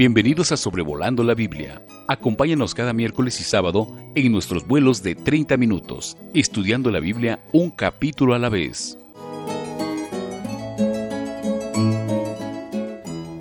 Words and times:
Bienvenidos 0.00 0.50
a 0.50 0.56
Sobrevolando 0.56 1.22
la 1.22 1.34
Biblia. 1.34 1.84
Acompáñanos 2.08 2.74
cada 2.74 2.94
miércoles 2.94 3.38
y 3.38 3.44
sábado 3.44 3.94
en 4.14 4.32
nuestros 4.32 4.66
vuelos 4.66 5.02
de 5.02 5.14
30 5.14 5.58
minutos, 5.58 6.16
estudiando 6.32 6.90
la 6.90 7.00
Biblia 7.00 7.44
un 7.52 7.70
capítulo 7.70 8.32
a 8.32 8.38
la 8.38 8.48
vez. 8.48 8.96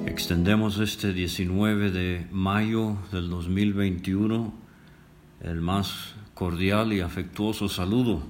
Extendemos 0.05 0.79
este 0.79 1.13
19 1.13 1.91
de 1.91 2.27
mayo 2.29 2.97
del 3.13 3.29
2021 3.29 4.53
el 5.39 5.61
más 5.61 6.13
cordial 6.33 6.91
y 6.91 6.99
afectuoso 6.99 7.69
saludo 7.69 8.21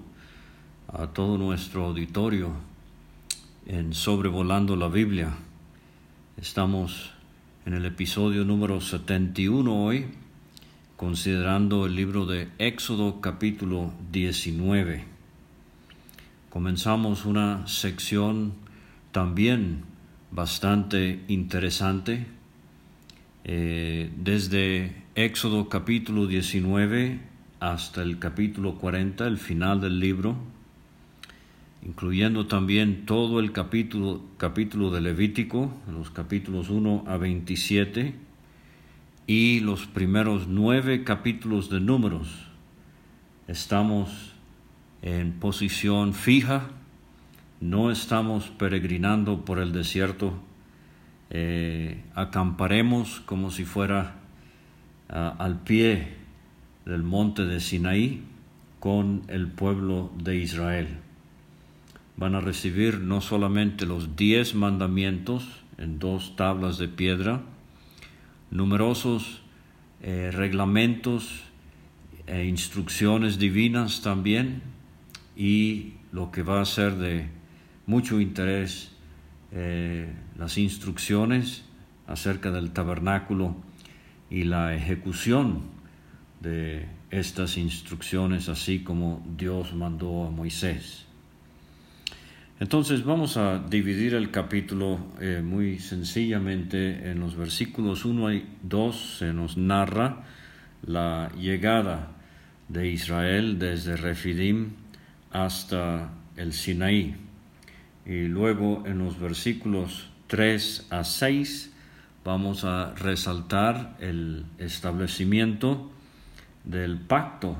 a 0.87 1.07
todo 1.07 1.39
nuestro 1.39 1.85
auditorio 1.85 2.51
en 3.65 3.95
Sobrevolando 3.95 4.75
la 4.75 4.87
Biblia. 4.87 5.33
Estamos 6.37 7.13
en 7.65 7.73
el 7.73 7.85
episodio 7.85 8.45
número 8.45 8.79
71 8.81 9.83
hoy, 9.83 10.05
considerando 10.95 11.85
el 11.85 11.95
libro 11.95 12.25
de 12.25 12.47
Éxodo 12.57 13.21
capítulo 13.21 13.93
19. 14.11 15.03
Comenzamos 16.49 17.25
una 17.25 17.67
sección 17.67 18.53
también 19.11 19.83
bastante 20.31 21.23
interesante. 21.27 22.25
Eh, 23.43 24.09
desde 24.17 25.03
Éxodo 25.15 25.69
capítulo 25.69 26.27
19 26.27 27.19
hasta 27.59 28.01
el 28.01 28.19
capítulo 28.19 28.75
40, 28.75 29.27
el 29.27 29.37
final 29.37 29.81
del 29.81 29.99
libro, 29.99 30.37
incluyendo 31.81 32.47
también 32.47 33.05
todo 33.05 33.39
el 33.39 33.51
capítulo, 33.51 34.21
capítulo 34.37 34.91
de 34.91 35.01
Levítico, 35.01 35.73
los 35.91 36.09
capítulos 36.09 36.69
1 36.69 37.05
a 37.07 37.17
27, 37.17 38.15
y 39.27 39.59
los 39.59 39.85
primeros 39.85 40.47
nueve 40.47 41.03
capítulos 41.03 41.69
de 41.69 41.79
números. 41.79 42.47
Estamos 43.47 44.33
en 45.01 45.33
posición 45.33 46.13
fija, 46.13 46.69
no 47.61 47.91
estamos 47.91 48.49
peregrinando 48.49 49.45
por 49.45 49.59
el 49.59 49.71
desierto, 49.71 50.33
eh, 51.29 52.03
acamparemos 52.15 53.21
como 53.21 53.51
si 53.51 53.63
fuera 53.63 54.15
ah, 55.09 55.35
al 55.37 55.61
pie 55.61 56.15
del 56.85 57.03
monte 57.03 57.45
de 57.45 57.59
Sinaí 57.59 58.23
con 58.79 59.21
el 59.27 59.47
pueblo 59.47 60.11
de 60.17 60.37
Israel 60.37 60.97
van 62.19 62.35
a 62.35 62.41
recibir 62.41 62.99
no 62.99 63.21
solamente 63.21 63.85
los 63.85 64.17
diez 64.17 64.53
mandamientos 64.53 65.47
en 65.77 65.99
dos 65.99 66.35
tablas 66.35 66.77
de 66.77 66.89
piedra, 66.89 67.43
numerosos 68.51 69.41
eh, 70.01 70.29
reglamentos 70.33 71.43
e 72.27 72.43
instrucciones 72.43 73.39
divinas 73.39 74.01
también, 74.01 74.61
y 75.37 75.93
lo 76.11 76.29
que 76.29 76.43
va 76.43 76.59
a 76.59 76.65
ser 76.65 76.95
de 76.95 77.29
mucho 77.85 78.19
interés, 78.19 78.91
eh, 79.53 80.13
las 80.37 80.57
instrucciones 80.57 81.63
acerca 82.05 82.51
del 82.51 82.71
tabernáculo 82.71 83.55
y 84.29 84.43
la 84.43 84.75
ejecución 84.75 85.61
de 86.41 86.85
estas 87.11 87.55
instrucciones, 87.57 88.49
así 88.49 88.83
como 88.83 89.25
Dios 89.37 89.73
mandó 89.73 90.25
a 90.25 90.31
Moisés. 90.31 91.08
Entonces 92.59 93.05
vamos 93.05 93.37
a 93.37 93.57
dividir 93.57 94.15
el 94.15 94.31
capítulo 94.31 94.99
eh, 95.21 95.41
muy 95.41 95.79
sencillamente 95.79 97.09
en 97.09 97.21
los 97.21 97.37
versículos 97.37 98.03
1 98.03 98.33
y 98.33 98.45
2 98.63 99.17
se 99.19 99.31
nos 99.31 99.55
narra 99.55 100.25
la 100.85 101.31
llegada 101.37 102.11
de 102.67 102.89
Israel 102.89 103.59
desde 103.59 103.95
Refidim 103.95 104.71
hasta 105.31 106.09
el 106.35 106.51
Sinaí. 106.51 107.15
Y 108.05 108.23
luego 108.23 108.83
en 108.85 108.99
los 108.99 109.17
versículos 109.17 110.09
3 110.27 110.87
a 110.89 111.05
6 111.05 111.73
vamos 112.25 112.65
a 112.65 112.93
resaltar 112.95 113.95
el 114.01 114.43
establecimiento 114.57 115.89
del 116.65 116.97
pacto 116.97 117.55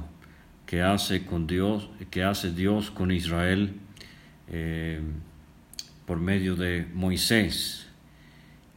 que 0.66 0.82
hace 0.82 1.26
con 1.26 1.48
Dios, 1.48 1.90
que 2.12 2.24
hace 2.26 2.52
Dios 2.52 2.92
con 2.92 3.12
Israel 3.12 3.80
eh, 4.52 5.00
por 6.06 6.20
medio 6.20 6.56
de 6.56 6.88
Moisés. 6.94 7.88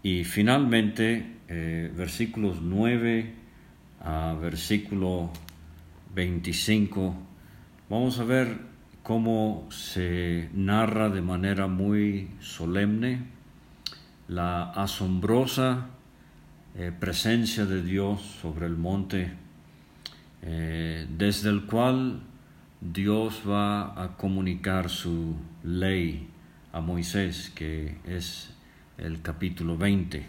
Y 0.02 0.24
finalmente, 0.24 1.36
eh, 1.48 1.90
versículos 1.96 2.60
9 2.60 3.32
a 4.04 4.34
versículo 4.40 5.30
25, 6.14 7.14
vamos 7.88 8.18
a 8.18 8.24
ver 8.24 8.58
cómo 9.02 9.66
se 9.70 10.50
narra 10.52 11.08
de 11.08 11.22
manera 11.22 11.68
muy 11.68 12.28
solemne 12.40 13.22
la 14.28 14.70
asombrosa 14.72 15.86
eh, 16.74 16.92
presencia 16.98 17.64
de 17.64 17.82
Dios 17.82 18.20
sobre 18.42 18.66
el 18.66 18.76
monte, 18.76 19.32
desde 20.42 21.50
el 21.50 21.66
cual 21.66 22.20
Dios 22.82 23.42
va 23.48 24.02
a 24.02 24.16
comunicar 24.16 24.90
su 24.90 25.36
ley 25.62 26.28
a 26.72 26.80
Moisés, 26.80 27.52
que 27.54 27.98
es 28.04 28.50
el 28.98 29.22
capítulo 29.22 29.78
20. 29.78 30.26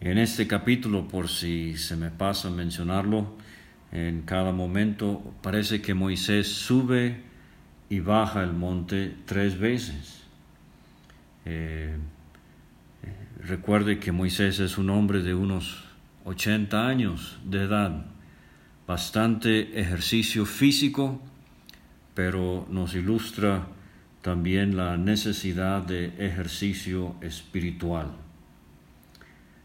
En 0.00 0.18
este 0.18 0.46
capítulo, 0.46 1.08
por 1.08 1.28
si 1.28 1.78
se 1.78 1.96
me 1.96 2.10
pasa 2.10 2.50
mencionarlo, 2.50 3.34
en 3.92 4.22
cada 4.22 4.52
momento 4.52 5.22
parece 5.42 5.80
que 5.80 5.94
Moisés 5.94 6.48
sube 6.48 7.22
y 7.88 8.00
baja 8.00 8.42
el 8.42 8.52
monte 8.52 9.14
tres 9.24 9.58
veces. 9.58 10.22
Eh, 11.46 11.96
recuerde 13.42 13.98
que 13.98 14.12
Moisés 14.12 14.60
es 14.60 14.76
un 14.76 14.90
hombre 14.90 15.22
de 15.22 15.34
unos 15.34 15.84
80 16.26 16.86
años 16.86 17.38
de 17.42 17.62
edad 17.62 18.04
bastante 18.86 19.80
ejercicio 19.80 20.46
físico, 20.46 21.20
pero 22.14 22.66
nos 22.70 22.94
ilustra 22.94 23.66
también 24.22 24.76
la 24.76 24.96
necesidad 24.96 25.82
de 25.82 26.06
ejercicio 26.18 27.16
espiritual. 27.20 28.12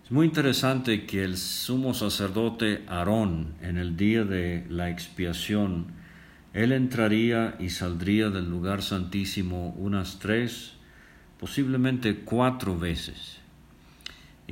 Es 0.04 0.12
muy 0.12 0.26
interesante 0.26 1.06
que 1.06 1.24
el 1.24 1.38
sumo 1.38 1.94
sacerdote 1.94 2.84
Aarón, 2.88 3.54
en 3.62 3.78
el 3.78 3.96
día 3.96 4.24
de 4.24 4.66
la 4.70 4.90
expiación, 4.90 5.88
él 6.54 6.74
entraría 6.74 7.56
y 7.60 7.70
saldría 7.70 8.30
del 8.30 8.50
lugar 8.50 8.82
santísimo 8.82 9.70
unas 9.78 10.20
tres, 10.20 10.74
posiblemente 11.40 12.18
cuatro 12.18 12.78
veces. 12.78 13.41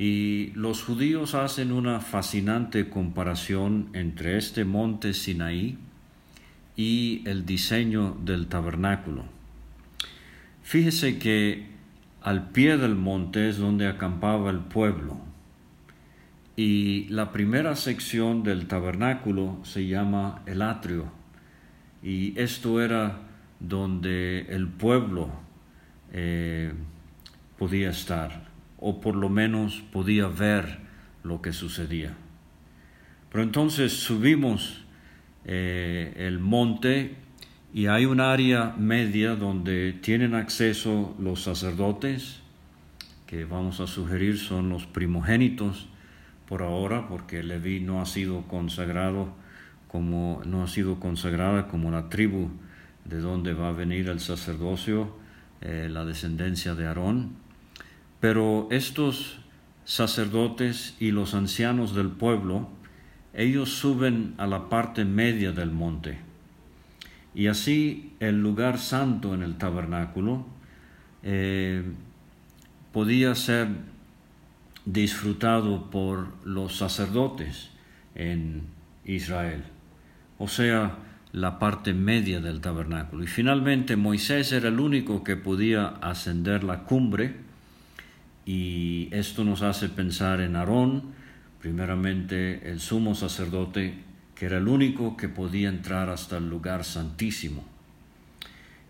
Y 0.00 0.52
los 0.54 0.82
judíos 0.82 1.34
hacen 1.34 1.72
una 1.72 2.00
fascinante 2.00 2.88
comparación 2.88 3.90
entre 3.92 4.38
este 4.38 4.64
monte 4.64 5.12
Sinaí 5.12 5.76
y 6.74 7.22
el 7.26 7.44
diseño 7.44 8.16
del 8.24 8.46
tabernáculo. 8.46 9.26
Fíjese 10.62 11.18
que 11.18 11.66
al 12.22 12.48
pie 12.48 12.78
del 12.78 12.94
monte 12.94 13.50
es 13.50 13.58
donde 13.58 13.88
acampaba 13.88 14.48
el 14.48 14.60
pueblo. 14.60 15.20
Y 16.56 17.04
la 17.10 17.30
primera 17.30 17.76
sección 17.76 18.42
del 18.42 18.68
tabernáculo 18.68 19.58
se 19.64 19.86
llama 19.86 20.40
el 20.46 20.62
atrio. 20.62 21.12
Y 22.02 22.32
esto 22.40 22.80
era 22.80 23.18
donde 23.58 24.46
el 24.48 24.66
pueblo 24.66 25.28
eh, 26.10 26.72
podía 27.58 27.90
estar 27.90 28.49
o 28.80 29.00
por 29.00 29.14
lo 29.14 29.28
menos 29.28 29.82
podía 29.92 30.26
ver 30.26 30.80
lo 31.22 31.42
que 31.42 31.52
sucedía. 31.52 32.14
Pero 33.30 33.44
entonces 33.44 33.92
subimos 33.92 34.84
eh, 35.44 36.14
el 36.16 36.38
monte 36.38 37.14
y 37.72 37.86
hay 37.86 38.04
un 38.06 38.20
área 38.20 38.74
media 38.76 39.36
donde 39.36 39.92
tienen 39.92 40.34
acceso 40.34 41.14
los 41.20 41.42
sacerdotes, 41.42 42.40
que 43.26 43.44
vamos 43.44 43.78
a 43.78 43.86
sugerir 43.86 44.38
son 44.38 44.70
los 44.70 44.86
primogénitos 44.86 45.88
por 46.48 46.62
ahora, 46.62 47.06
porque 47.08 47.44
Leví 47.44 47.78
no 47.78 48.00
ha 48.02 48.06
sido 48.06 48.42
consagrado 48.48 49.32
como 49.86 50.40
no 50.44 50.62
ha 50.62 50.68
sido 50.68 51.00
consagrada 51.00 51.66
como 51.66 51.90
la 51.90 52.08
tribu 52.08 52.48
de 53.04 53.18
donde 53.18 53.54
va 53.54 53.70
a 53.70 53.72
venir 53.72 54.08
el 54.08 54.20
sacerdocio, 54.20 55.16
eh, 55.60 55.88
la 55.90 56.04
descendencia 56.04 56.74
de 56.74 56.86
Aarón. 56.86 57.36
Pero 58.20 58.68
estos 58.70 59.40
sacerdotes 59.84 60.94
y 61.00 61.10
los 61.10 61.34
ancianos 61.34 61.94
del 61.94 62.10
pueblo, 62.10 62.68
ellos 63.34 63.70
suben 63.70 64.34
a 64.38 64.46
la 64.46 64.68
parte 64.68 65.04
media 65.04 65.52
del 65.52 65.70
monte. 65.70 66.18
Y 67.34 67.46
así 67.46 68.12
el 68.20 68.42
lugar 68.42 68.78
santo 68.78 69.34
en 69.34 69.42
el 69.42 69.56
tabernáculo 69.56 70.46
eh, 71.22 71.82
podía 72.92 73.34
ser 73.34 73.68
disfrutado 74.84 75.90
por 75.90 76.28
los 76.44 76.76
sacerdotes 76.76 77.70
en 78.14 78.62
Israel, 79.04 79.62
o 80.38 80.48
sea, 80.48 80.98
la 81.32 81.58
parte 81.58 81.94
media 81.94 82.40
del 82.40 82.60
tabernáculo. 82.60 83.22
Y 83.22 83.28
finalmente 83.28 83.96
Moisés 83.96 84.50
era 84.52 84.68
el 84.68 84.80
único 84.80 85.22
que 85.22 85.36
podía 85.36 85.86
ascender 85.86 86.64
la 86.64 86.84
cumbre 86.84 87.49
y 88.52 89.08
esto 89.12 89.44
nos 89.44 89.62
hace 89.62 89.88
pensar 89.88 90.40
en 90.40 90.56
Aarón, 90.56 91.04
primeramente 91.60 92.68
el 92.68 92.80
sumo 92.80 93.14
sacerdote, 93.14 93.94
que 94.34 94.46
era 94.46 94.58
el 94.58 94.66
único 94.66 95.16
que 95.16 95.28
podía 95.28 95.68
entrar 95.68 96.10
hasta 96.10 96.38
el 96.38 96.50
lugar 96.50 96.82
santísimo. 96.82 97.62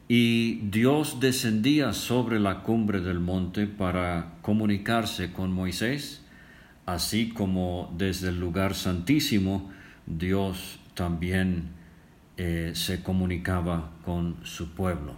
Y 0.09 0.61
Dios 0.71 1.21
descendía 1.21 1.93
sobre 1.93 2.41
la 2.41 2.63
cumbre 2.63 3.03
del 3.03 3.21
monte 3.21 3.67
para 3.67 4.33
comunicarse 4.41 5.31
con 5.31 5.53
Moisés, 5.53 6.23
así 6.87 7.29
como 7.29 7.95
desde 7.99 8.31
el 8.31 8.41
lugar 8.41 8.75
santísimo 8.75 9.71
Dios 10.07 10.79
también 10.95 11.69
eh, 12.39 12.73
se 12.75 13.03
comunicaba 13.03 13.91
con 14.07 14.37
su 14.43 14.71
pueblo. 14.71 15.17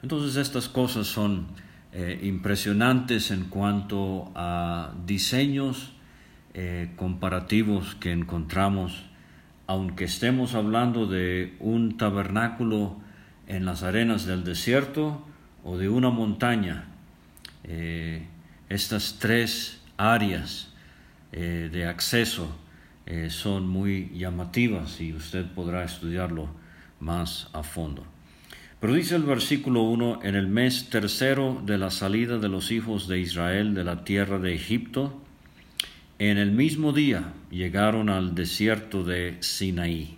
Entonces 0.00 0.36
estas 0.36 0.68
cosas 0.68 1.08
son 1.08 1.48
eh, 1.94 2.20
impresionantes 2.22 3.30
en 3.30 3.44
cuanto 3.44 4.32
a 4.34 4.94
diseños 5.04 5.92
eh, 6.54 6.90
comparativos 6.96 7.96
que 7.96 8.12
encontramos, 8.12 9.04
aunque 9.66 10.04
estemos 10.04 10.54
hablando 10.54 11.06
de 11.06 11.54
un 11.60 11.98
tabernáculo 11.98 12.96
en 13.46 13.66
las 13.66 13.82
arenas 13.82 14.24
del 14.24 14.42
desierto 14.42 15.22
o 15.64 15.76
de 15.76 15.90
una 15.90 16.08
montaña. 16.08 16.86
Eh, 17.64 18.26
estas 18.70 19.18
tres 19.18 19.82
áreas 19.98 20.70
de 21.30 21.86
acceso 21.86 22.54
son 23.28 23.66
muy 23.66 24.10
llamativas 24.14 25.00
y 25.00 25.14
usted 25.14 25.46
podrá 25.46 25.82
estudiarlo 25.82 26.48
más 27.00 27.48
a 27.54 27.62
fondo. 27.62 28.11
Pero 28.82 28.94
dice 28.94 29.14
el 29.14 29.22
versículo 29.22 29.82
1, 29.82 30.24
en 30.24 30.34
el 30.34 30.48
mes 30.48 30.90
tercero 30.90 31.62
de 31.64 31.78
la 31.78 31.90
salida 31.90 32.38
de 32.38 32.48
los 32.48 32.72
hijos 32.72 33.06
de 33.06 33.20
Israel 33.20 33.74
de 33.74 33.84
la 33.84 34.02
tierra 34.02 34.40
de 34.40 34.56
Egipto, 34.56 35.22
en 36.18 36.36
el 36.36 36.50
mismo 36.50 36.92
día 36.92 37.32
llegaron 37.52 38.08
al 38.08 38.34
desierto 38.34 39.04
de 39.04 39.36
Sinaí. 39.38 40.16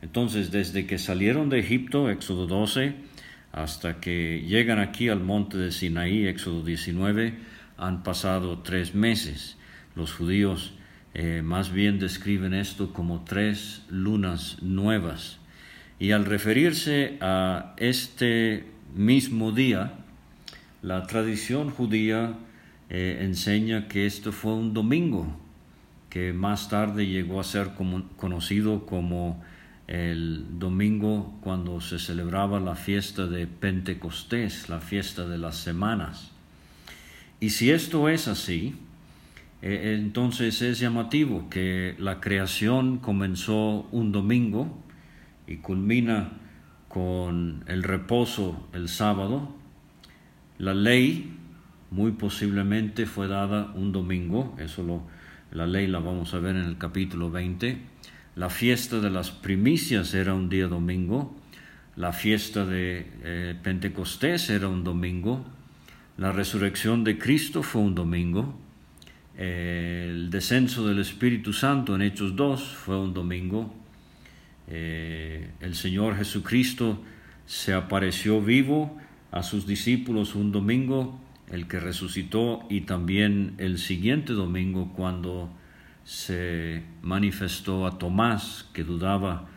Entonces, 0.00 0.50
desde 0.50 0.86
que 0.86 0.96
salieron 0.96 1.50
de 1.50 1.58
Egipto, 1.58 2.08
Éxodo 2.08 2.46
12, 2.46 2.94
hasta 3.52 4.00
que 4.00 4.46
llegan 4.48 4.78
aquí 4.78 5.10
al 5.10 5.20
monte 5.20 5.58
de 5.58 5.70
Sinaí, 5.70 6.26
Éxodo 6.26 6.62
19, 6.62 7.34
han 7.76 8.02
pasado 8.02 8.60
tres 8.60 8.94
meses. 8.94 9.58
Los 9.94 10.14
judíos 10.14 10.72
eh, 11.12 11.42
más 11.44 11.70
bien 11.70 11.98
describen 11.98 12.54
esto 12.54 12.94
como 12.94 13.24
tres 13.24 13.82
lunas 13.90 14.56
nuevas. 14.62 15.39
Y 16.00 16.12
al 16.12 16.24
referirse 16.24 17.18
a 17.20 17.74
este 17.76 18.64
mismo 18.94 19.52
día, 19.52 19.92
la 20.80 21.06
tradición 21.06 21.70
judía 21.70 22.38
eh, 22.88 23.18
enseña 23.20 23.86
que 23.86 24.06
esto 24.06 24.32
fue 24.32 24.54
un 24.54 24.72
domingo, 24.72 25.38
que 26.08 26.32
más 26.32 26.70
tarde 26.70 27.06
llegó 27.06 27.38
a 27.38 27.44
ser 27.44 27.72
conocido 28.16 28.86
como 28.86 29.44
el 29.88 30.58
domingo 30.58 31.36
cuando 31.42 31.82
se 31.82 31.98
celebraba 31.98 32.60
la 32.60 32.76
fiesta 32.76 33.26
de 33.26 33.46
Pentecostés, 33.46 34.70
la 34.70 34.80
fiesta 34.80 35.28
de 35.28 35.36
las 35.36 35.56
semanas. 35.56 36.30
Y 37.40 37.50
si 37.50 37.72
esto 37.72 38.08
es 38.08 38.26
así, 38.26 38.74
eh, 39.60 39.98
entonces 40.00 40.62
es 40.62 40.78
llamativo 40.78 41.50
que 41.50 41.94
la 41.98 42.20
creación 42.20 42.96
comenzó 42.96 43.86
un 43.92 44.12
domingo 44.12 44.82
y 45.50 45.58
culmina 45.58 46.32
con 46.88 47.62
el 47.66 47.82
reposo 47.82 48.66
el 48.72 48.88
sábado. 48.88 49.54
La 50.56 50.72
ley 50.72 51.36
muy 51.90 52.12
posiblemente 52.12 53.04
fue 53.04 53.28
dada 53.28 53.70
un 53.74 53.92
domingo, 53.92 54.56
eso 54.58 54.82
lo, 54.82 55.02
la 55.52 55.66
ley 55.66 55.86
la 55.86 55.98
vamos 55.98 56.32
a 56.32 56.38
ver 56.38 56.56
en 56.56 56.64
el 56.64 56.78
capítulo 56.78 57.30
20 57.30 57.90
la 58.36 58.48
fiesta 58.48 59.00
de 59.00 59.10
las 59.10 59.30
primicias 59.30 60.14
era 60.14 60.34
un 60.34 60.48
día 60.48 60.68
domingo, 60.68 61.36
la 61.96 62.12
fiesta 62.12 62.64
de 62.64 63.06
eh, 63.22 63.54
Pentecostés 63.62 64.50
era 64.50 64.68
un 64.68 64.84
domingo, 64.84 65.44
la 66.16 66.32
resurrección 66.32 67.02
de 67.02 67.18
Cristo 67.18 67.62
fue 67.62 67.82
un 67.82 67.94
domingo, 67.94 68.54
el 69.36 70.30
descenso 70.30 70.86
del 70.86 71.00
Espíritu 71.00 71.52
Santo 71.52 71.96
en 71.96 72.02
Hechos 72.02 72.36
2 72.36 72.62
fue 72.62 72.98
un 72.98 73.12
domingo, 73.12 73.74
eh, 74.70 75.50
el 75.60 75.74
Señor 75.74 76.16
Jesucristo 76.16 77.02
se 77.46 77.74
apareció 77.74 78.40
vivo 78.40 78.96
a 79.32 79.42
sus 79.42 79.66
discípulos 79.66 80.34
un 80.34 80.52
domingo, 80.52 81.20
el 81.50 81.66
que 81.66 81.80
resucitó 81.80 82.64
y 82.70 82.82
también 82.82 83.54
el 83.58 83.78
siguiente 83.78 84.32
domingo 84.32 84.92
cuando 84.94 85.50
se 86.04 86.82
manifestó 87.02 87.86
a 87.86 87.98
Tomás, 87.98 88.68
que 88.72 88.84
dudaba 88.84 89.48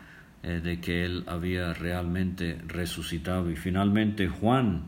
eh, 0.42 0.60
de 0.62 0.80
que 0.80 1.04
él 1.04 1.24
había 1.26 1.72
realmente 1.72 2.58
resucitado. 2.66 3.50
Y 3.50 3.56
finalmente 3.56 4.28
Juan, 4.28 4.82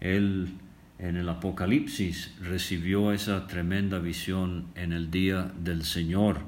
él 0.00 0.54
en 0.98 1.16
el 1.16 1.28
Apocalipsis 1.28 2.34
recibió 2.40 3.12
esa 3.12 3.46
tremenda 3.46 3.98
visión 3.98 4.66
en 4.74 4.92
el 4.92 5.10
día 5.10 5.52
del 5.58 5.84
Señor. 5.84 6.40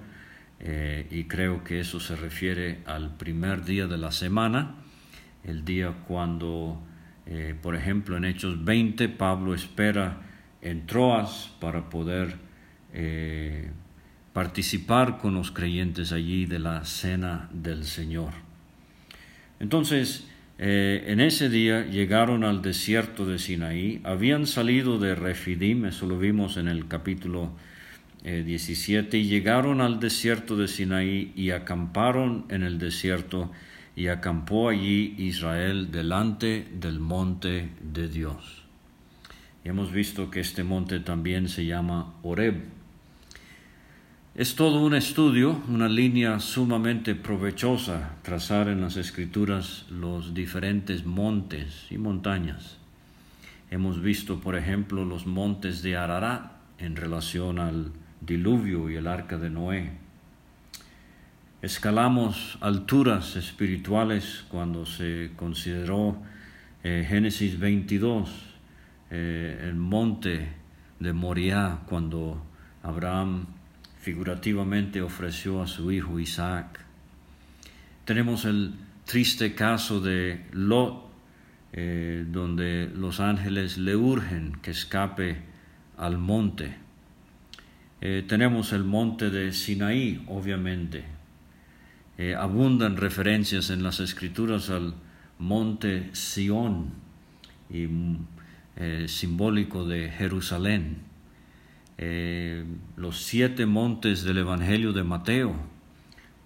Eh, 0.63 1.07
y 1.11 1.25
creo 1.25 1.65
que 1.65 1.81
eso 1.81 1.99
se 1.99 2.15
refiere 2.17 2.79
al 2.87 3.17
primer 3.17 3.65
día 3.65 3.87
de 3.87 3.99
la 3.99 4.13
semana, 4.13 4.77
el 5.45 5.65
día 5.65 5.93
cuando, 6.07 6.81
eh, 7.27 7.55
por 7.61 7.75
ejemplo, 7.75 8.17
en 8.17 8.25
Hechos 8.25 8.65
20, 8.65 9.09
Pablo 9.09 9.55
espera 9.55 10.23
en 10.61 10.87
Troas 10.87 11.51
para 11.61 11.91
poder 11.91 12.37
participar 14.35 15.17
con 15.17 15.35
los 15.35 15.51
creyentes 15.51 16.13
allí 16.13 16.45
de 16.45 16.59
la 16.59 16.85
cena 16.85 17.49
del 17.53 17.85
Señor. 17.85 18.33
Entonces, 19.61 20.27
eh, 20.59 21.05
en 21.09 21.21
ese 21.21 21.49
día 21.49 21.85
llegaron 21.87 22.45
al 22.45 22.63
desierto 22.63 23.27
de 23.27 23.39
Sinaí, 23.39 24.01
habían 24.05 24.47
salido 24.47 24.99
de 24.99 25.15
Refidim, 25.15 25.87
eso 25.87 26.07
lo 26.07 26.19
vimos 26.19 26.57
en 26.57 26.69
el 26.69 26.87
capítulo 26.87 27.53
17, 28.23 29.17
eh, 29.17 29.21
y 29.21 29.25
llegaron 29.25 29.81
al 29.81 30.01
desierto 30.01 30.57
de 30.57 30.69
Sinaí 30.69 31.33
y 31.35 31.51
acamparon 31.51 32.47
en 32.49 32.63
el 32.63 32.79
desierto, 32.79 33.51
y 33.95 34.09
acampó 34.09 34.69
allí 34.69 35.15
Israel 35.19 35.91
delante 35.91 36.67
del 36.73 36.99
monte 36.99 37.71
de 37.83 38.09
Dios. 38.09 38.63
Y 39.65 39.69
hemos 39.69 39.93
visto 39.93 40.31
que 40.31 40.41
este 40.41 40.65
monte 40.65 41.01
también 41.01 41.49
se 41.49 41.67
llama 41.67 42.15
Oreb, 42.23 42.65
es 44.35 44.55
todo 44.55 44.83
un 44.83 44.95
estudio, 44.95 45.61
una 45.69 45.91
línea 45.91 46.41
sumamente 46.41 47.15
provechosa 47.15 48.17
trazar 48.23 48.69
en 48.69 48.81
las 48.81 48.97
escrituras 48.97 49.85
los 49.91 50.33
diferentes 50.33 51.05
montes 51.05 51.87
y 51.91 51.99
montañas. 51.99 52.79
Hemos 53.71 54.01
visto, 54.01 54.41
por 54.41 54.57
ejemplo, 54.57 55.05
los 55.05 55.27
montes 55.27 55.83
de 55.83 55.99
Ararat 55.99 56.51
en 56.79 56.97
relación 56.97 57.59
al 57.59 57.93
diluvio 58.25 58.91
y 58.91 58.97
el 58.97 59.07
arca 59.07 59.37
de 59.37 59.51
Noé. 59.51 59.91
Escalamos 61.61 62.59
alturas 62.61 63.37
espirituales 63.37 64.45
cuando 64.49 64.85
se 64.85 65.31
consideró 65.37 66.17
eh, 66.83 67.07
Génesis 67.09 67.59
22, 67.59 68.31
eh, 69.11 69.61
el 69.63 69.75
monte 69.77 70.49
de 70.99 71.13
Moriah, 71.13 71.81
cuando 71.87 72.45
Abraham 72.83 73.47
figurativamente 74.01 75.01
ofreció 75.03 75.63
a 75.63 75.69
su 75.69 75.93
hijo 75.93 76.19
Isaac. 76.19 76.81
Tenemos 78.05 78.45
el 78.45 78.75
triste 79.05 79.55
caso 79.55 80.01
de 80.01 80.45
Lot, 80.51 81.05
eh, 81.73 82.25
donde 82.27 82.91
los 82.93 83.21
ángeles 83.21 83.79
le 83.79 83.95
urgen 83.95 84.59
que 84.61 84.73
escape 84.73 85.43
al 85.97 86.19
monte. 86.19 86.82
Eh, 88.03 88.23
tenemos 88.29 88.75
el 88.75 88.85
monte 88.85 89.31
de 89.31 89.53
Sinaí, 89.53 90.23
obviamente. 90.29 91.05
Eh, 92.19 92.35
abundan 92.35 92.99
referencias 92.99 93.71
en 93.71 93.83
las 93.83 93.99
escrituras 94.01 94.69
al 94.69 94.95
monte 95.39 96.11
Sión, 96.13 96.91
y, 97.71 97.89
simbólico 99.07 99.87
de 99.87 100.11
Jerusalén. 100.11 101.13
Eh, 101.99 102.65
los 102.97 103.23
siete 103.23 103.67
montes 103.67 104.25
del 104.25 104.39
Evangelio 104.39 104.93
de 104.93 105.05
Mateo, 105.05 105.55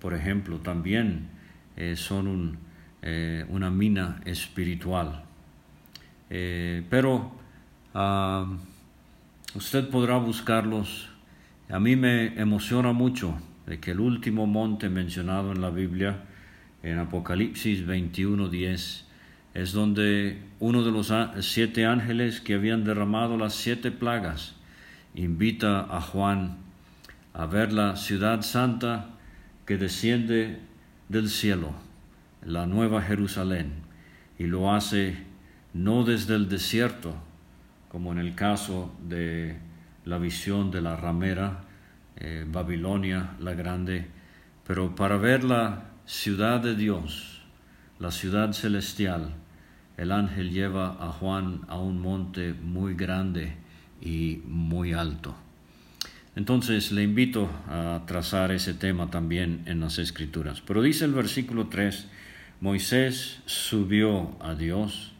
por 0.00 0.12
ejemplo, 0.12 0.58
también 0.58 1.28
eh, 1.76 1.96
son 1.96 2.58
eh, 3.00 3.46
una 3.48 3.70
mina 3.70 4.20
espiritual. 4.24 5.24
pero 6.28 7.32
ah, 7.94 8.46
usted 9.54 9.88
podrá 9.88 10.18
buscarlos. 10.18 11.15
A 11.68 11.80
mí 11.80 11.96
me 11.96 12.40
emociona 12.40 12.92
mucho 12.92 13.36
que 13.80 13.90
el 13.90 13.98
último 13.98 14.46
monte 14.46 14.88
mencionado 14.88 15.50
en 15.50 15.60
la 15.60 15.70
Biblia, 15.70 16.22
en 16.84 17.00
Apocalipsis 17.00 17.84
21:10, 17.84 19.04
es 19.52 19.72
donde 19.72 20.38
uno 20.60 20.84
de 20.84 20.92
los 20.92 21.12
siete 21.40 21.84
ángeles 21.84 22.40
que 22.40 22.54
habían 22.54 22.84
derramado 22.84 23.36
las 23.36 23.54
siete 23.54 23.90
plagas 23.90 24.54
invita 25.16 25.80
a 25.90 26.00
Juan 26.00 26.58
a 27.34 27.46
ver 27.46 27.72
la 27.72 27.96
ciudad 27.96 28.42
santa 28.42 29.10
que 29.66 29.76
desciende 29.76 30.60
del 31.08 31.28
cielo, 31.28 31.72
la 32.44 32.66
nueva 32.66 33.02
Jerusalén, 33.02 33.72
y 34.38 34.44
lo 34.44 34.72
hace 34.72 35.16
no 35.74 36.04
desde 36.04 36.36
el 36.36 36.48
desierto, 36.48 37.16
como 37.88 38.12
en 38.12 38.18
el 38.18 38.36
caso 38.36 38.94
de 39.08 39.65
la 40.06 40.18
visión 40.18 40.70
de 40.70 40.80
la 40.80 40.96
ramera, 40.96 41.64
eh, 42.16 42.46
Babilonia 42.48 43.32
la 43.40 43.52
grande, 43.52 44.06
pero 44.66 44.94
para 44.94 45.18
ver 45.18 45.44
la 45.44 45.90
ciudad 46.06 46.60
de 46.60 46.74
Dios, 46.74 47.42
la 47.98 48.10
ciudad 48.10 48.52
celestial, 48.52 49.34
el 49.96 50.12
ángel 50.12 50.50
lleva 50.50 50.96
a 51.00 51.10
Juan 51.12 51.62
a 51.68 51.78
un 51.78 52.00
monte 52.00 52.54
muy 52.54 52.94
grande 52.94 53.56
y 54.00 54.40
muy 54.46 54.92
alto. 54.92 55.34
Entonces 56.36 56.92
le 56.92 57.02
invito 57.02 57.48
a 57.66 58.02
trazar 58.06 58.52
ese 58.52 58.74
tema 58.74 59.10
también 59.10 59.62
en 59.66 59.80
las 59.80 59.98
escrituras. 59.98 60.60
Pero 60.60 60.82
dice 60.82 61.06
el 61.06 61.14
versículo 61.14 61.68
3, 61.68 62.08
Moisés 62.60 63.40
subió 63.46 64.36
a 64.40 64.54
Dios. 64.54 65.15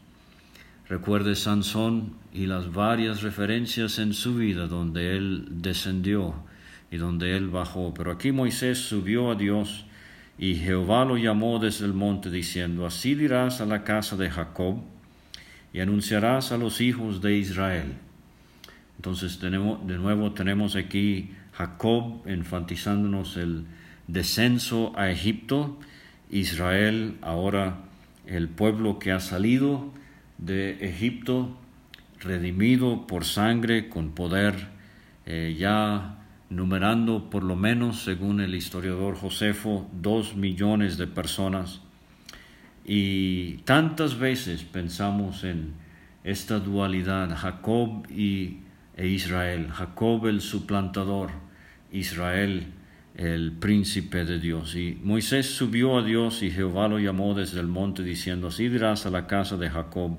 Recuerde 0.89 1.35
Sansón 1.35 2.13
y 2.31 2.45
las 2.45 2.71
varias 2.71 3.21
referencias 3.21 3.99
en 3.99 4.13
su 4.13 4.35
vida 4.35 4.67
donde 4.67 5.17
él 5.17 5.45
descendió 5.49 6.35
y 6.89 6.95
donde 6.95 7.35
él 7.35 7.49
bajó. 7.49 7.93
Pero 7.93 8.11
aquí 8.11 8.31
Moisés 8.31 8.77
subió 8.77 9.31
a 9.31 9.35
Dios 9.35 9.85
y 10.37 10.55
Jehová 10.55 11.03
lo 11.03 11.17
llamó 11.17 11.59
desde 11.59 11.85
el 11.85 11.93
monte 11.93 12.31
diciendo, 12.31 12.85
así 12.85 13.15
dirás 13.15 13.59
a 13.59 13.65
la 13.65 13.83
casa 13.83 14.15
de 14.15 14.29
Jacob 14.29 14.77
y 15.73 15.81
anunciarás 15.81 16.53
a 16.53 16.57
los 16.57 16.79
hijos 16.79 17.21
de 17.21 17.35
Israel. 17.35 17.95
Entonces 18.95 19.41
de 19.41 19.49
nuevo 19.49 20.31
tenemos 20.31 20.77
aquí 20.77 21.31
Jacob 21.51 22.25
enfatizándonos 22.25 23.35
el 23.35 23.65
descenso 24.07 24.93
a 24.95 25.11
Egipto, 25.11 25.77
Israel 26.29 27.17
ahora 27.21 27.79
el 28.25 28.47
pueblo 28.47 28.99
que 28.99 29.11
ha 29.11 29.19
salido 29.19 29.91
de 30.37 30.85
Egipto, 30.87 31.57
redimido 32.19 33.07
por 33.07 33.25
sangre, 33.25 33.89
con 33.89 34.11
poder, 34.11 34.67
eh, 35.25 35.55
ya 35.57 36.19
numerando 36.49 37.29
por 37.29 37.43
lo 37.43 37.55
menos, 37.55 38.03
según 38.03 38.39
el 38.41 38.55
historiador 38.55 39.15
Josefo, 39.15 39.89
dos 39.93 40.35
millones 40.35 40.97
de 40.97 41.07
personas. 41.07 41.81
Y 42.85 43.57
tantas 43.65 44.17
veces 44.17 44.63
pensamos 44.63 45.43
en 45.43 45.73
esta 46.23 46.59
dualidad, 46.59 47.35
Jacob 47.35 48.09
y, 48.09 48.59
e 48.95 49.07
Israel, 49.07 49.69
Jacob 49.71 50.27
el 50.27 50.41
suplantador, 50.41 51.31
Israel 51.91 52.73
el 53.17 53.51
príncipe 53.51 54.25
de 54.25 54.39
Dios. 54.39 54.75
Y 54.75 54.97
Moisés 55.03 55.47
subió 55.47 55.97
a 55.97 56.03
Dios 56.03 56.43
y 56.43 56.51
Jehová 56.51 56.87
lo 56.87 56.99
llamó 56.99 57.33
desde 57.33 57.59
el 57.59 57.67
monte 57.67 58.03
diciendo, 58.03 58.47
así 58.47 58.69
dirás 58.69 59.05
a 59.05 59.09
la 59.09 59.25
casa 59.25 59.57
de 59.57 59.69
Jacob 59.69 60.17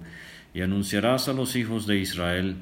y 0.52 0.62
anunciarás 0.62 1.28
a 1.28 1.33
los 1.33 1.55
hijos 1.55 1.87
de 1.87 1.99
Israel, 1.99 2.57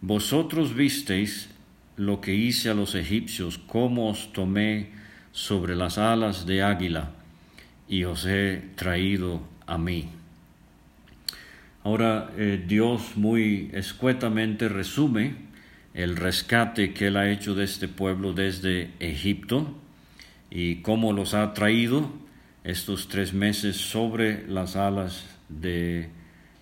vosotros 0.00 0.74
visteis 0.74 1.48
lo 1.96 2.20
que 2.20 2.34
hice 2.34 2.70
a 2.70 2.74
los 2.74 2.96
egipcios, 2.96 3.58
cómo 3.58 4.10
os 4.10 4.32
tomé 4.32 4.90
sobre 5.30 5.76
las 5.76 5.96
alas 5.96 6.44
de 6.44 6.62
águila 6.62 7.12
y 7.88 8.02
os 8.04 8.26
he 8.26 8.62
traído 8.74 9.46
a 9.66 9.78
mí. 9.78 10.08
Ahora 11.84 12.32
eh, 12.36 12.62
Dios 12.66 13.16
muy 13.16 13.70
escuetamente 13.72 14.68
resume 14.68 15.51
el 15.94 16.16
rescate 16.16 16.94
que 16.94 17.08
Él 17.08 17.16
ha 17.16 17.30
hecho 17.30 17.54
de 17.54 17.64
este 17.64 17.88
pueblo 17.88 18.32
desde 18.32 18.90
Egipto 18.98 19.74
y 20.50 20.76
cómo 20.76 21.12
los 21.12 21.34
ha 21.34 21.52
traído 21.54 22.10
estos 22.64 23.08
tres 23.08 23.32
meses 23.34 23.76
sobre 23.76 24.46
las 24.48 24.76
alas 24.76 25.26
de 25.48 26.10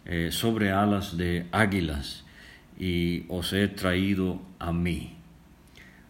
eh, 0.06 0.30
sobre 0.32 0.72
alas 0.72 1.16
de 1.16 1.46
águilas 1.52 2.24
y 2.78 3.24
os 3.28 3.52
he 3.52 3.68
traído 3.68 4.40
a 4.58 4.72
mí. 4.72 5.14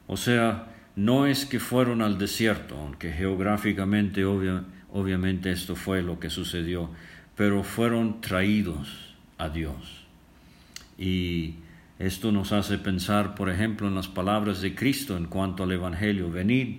O 0.06 0.16
sea, 0.16 0.68
no 0.96 1.26
es 1.26 1.44
que 1.44 1.58
fueron 1.58 2.00
al 2.00 2.16
desierto, 2.16 2.78
aunque 2.78 3.12
geográficamente 3.12 4.24
obviamente 4.24 5.50
esto 5.50 5.74
fue 5.74 6.02
lo 6.02 6.20
que 6.20 6.30
sucedió, 6.30 6.90
pero 7.36 7.64
fueron 7.64 8.20
traídos 8.20 9.16
a 9.38 9.48
Dios. 9.48 10.06
Y 10.96 11.56
esto 12.00 12.32
nos 12.32 12.52
hace 12.52 12.78
pensar, 12.78 13.34
por 13.34 13.50
ejemplo, 13.50 13.86
en 13.86 13.94
las 13.94 14.08
palabras 14.08 14.62
de 14.62 14.74
Cristo 14.74 15.18
en 15.18 15.26
cuanto 15.26 15.64
al 15.64 15.72
Evangelio, 15.72 16.30
venid 16.30 16.78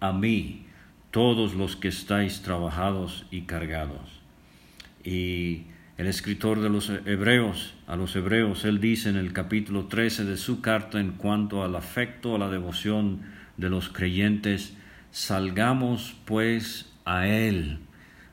a 0.00 0.14
mí, 0.14 0.64
todos 1.10 1.52
los 1.52 1.76
que 1.76 1.88
estáis 1.88 2.40
trabajados 2.40 3.26
y 3.30 3.42
cargados. 3.42 4.22
Y 5.04 5.64
el 5.98 6.06
escritor 6.06 6.62
de 6.62 6.70
los 6.70 6.88
hebreos, 6.88 7.74
a 7.86 7.96
los 7.96 8.16
hebreos, 8.16 8.64
él 8.64 8.80
dice 8.80 9.10
en 9.10 9.16
el 9.16 9.34
capítulo 9.34 9.88
13 9.88 10.24
de 10.24 10.38
su 10.38 10.62
carta 10.62 11.00
en 11.00 11.12
cuanto 11.12 11.62
al 11.62 11.76
afecto, 11.76 12.34
a 12.34 12.38
la 12.38 12.48
devoción 12.48 13.20
de 13.58 13.68
los 13.68 13.90
creyentes, 13.90 14.74
salgamos 15.10 16.16
pues 16.24 16.90
a 17.04 17.26
Él, 17.26 17.80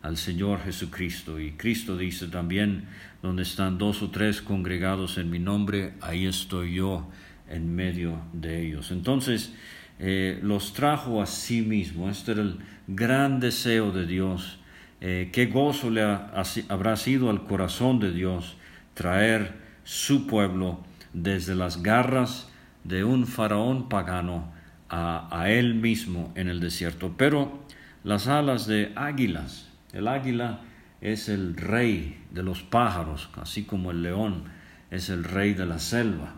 al 0.02 0.16
Señor 0.16 0.62
Jesucristo. 0.64 1.38
Y 1.38 1.52
Cristo 1.52 1.98
dice 1.98 2.28
también, 2.28 2.86
donde 3.22 3.44
están 3.44 3.78
dos 3.78 4.02
o 4.02 4.10
tres 4.10 4.42
congregados 4.42 5.18
en 5.18 5.30
mi 5.30 5.40
nombre, 5.40 5.94
ahí 6.02 6.26
estoy 6.26 6.76
yo 6.76 7.10
en 7.50 7.76
medio 7.76 8.22
de 8.34 8.66
ellos. 8.66 8.92
Entonces, 8.92 9.54
eh, 10.00 10.40
los 10.42 10.74
trajo 10.74 11.22
a 11.22 11.26
sí 11.26 11.62
mismo. 11.62 12.10
Este 12.10 12.32
era 12.32 12.42
el 12.42 12.60
gran 12.88 13.40
deseo 13.40 13.92
de 13.92 14.06
Dios 14.06 14.60
eh, 15.02 15.30
qué 15.32 15.46
gozo 15.46 15.90
le 15.90 16.04
habrá 16.04 16.98
sido 16.98 17.30
al 17.30 17.46
corazón 17.46 18.00
de 18.00 18.12
Dios 18.12 18.58
traer 18.94 19.54
su 19.84 20.28
pueblo 20.28 20.84
desde 21.14 21.56
las 21.56 21.82
garras 21.82 22.50
de 22.84 23.06
un 23.06 23.26
faraón 23.26 23.88
pagano 23.88 24.52
a, 24.90 25.46
él 25.50 25.76
mismo 25.76 26.34
en 26.36 26.50
el 26.50 26.60
desierto. 26.60 27.14
Pero 27.16 27.64
las 28.04 28.28
alas 28.28 28.68
de 28.68 28.92
águilas, 28.96 29.70
el 29.94 30.08
águila 30.08 30.62
es 31.02 31.30
el 31.30 31.56
rey 31.56 32.18
de 32.32 32.44
los 32.44 32.62
pájaros, 32.62 33.30
así 33.36 33.64
como 33.64 33.92
el 33.92 34.04
león 34.04 34.44
es 34.92 35.10
el 35.10 35.24
rey 35.24 35.54
de 35.54 35.66
la 35.66 35.80
selva. 35.80 36.34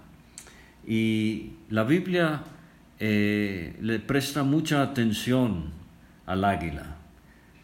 Y 0.86 1.54
la 1.70 1.84
Biblia 1.84 2.44
eh, 3.00 3.76
le 3.82 4.00
presta 4.00 4.44
mucha 4.44 4.82
atención 4.82 5.72
al 6.26 6.44
águila. 6.44 6.98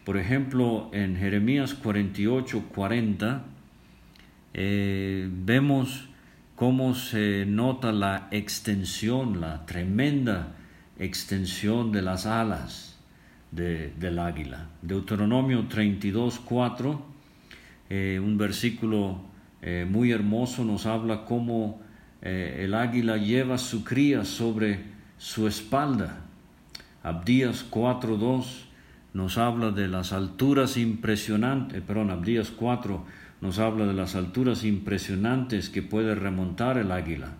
Por 0.04 0.16
ejemplo, 0.16 0.88
en 0.92 1.16
Jeremías 1.16 1.74
48, 1.74 2.64
40, 2.74 3.44
eh, 4.54 5.28
vemos 5.30 6.08
cómo 6.56 6.94
se 6.94 7.44
nota 7.46 7.92
la 7.92 8.28
extensión, 8.30 9.40
la 9.40 9.66
tremenda 9.66 10.54
extensión 10.98 11.92
de 11.92 12.02
las 12.02 12.26
alas 12.26 12.87
del 13.50 14.18
águila. 14.18 14.68
Deuteronomio 14.82 15.66
32, 15.68 16.40
4, 16.44 17.02
eh, 17.90 18.20
un 18.22 18.36
versículo 18.36 19.20
eh, 19.62 19.86
muy 19.88 20.12
hermoso 20.12 20.64
nos 20.64 20.86
habla 20.86 21.24
cómo 21.24 21.80
el 22.20 22.74
águila 22.74 23.16
lleva 23.16 23.58
su 23.58 23.84
cría 23.84 24.24
sobre 24.24 24.80
su 25.18 25.46
espalda. 25.46 26.18
Abdías 27.04 27.64
4, 27.70 28.16
2, 28.16 28.68
nos 29.14 29.38
habla 29.38 29.70
de 29.70 29.86
las 29.86 30.12
alturas 30.12 30.76
impresionantes, 30.76 31.80
perdón, 31.80 32.10
Abdías 32.10 32.50
4 32.50 33.04
nos 33.40 33.58
habla 33.58 33.86
de 33.86 33.94
las 33.94 34.16
alturas 34.16 34.64
impresionantes 34.64 35.68
que 35.70 35.82
puede 35.82 36.14
remontar 36.14 36.78
el 36.78 36.90
águila. 36.90 37.34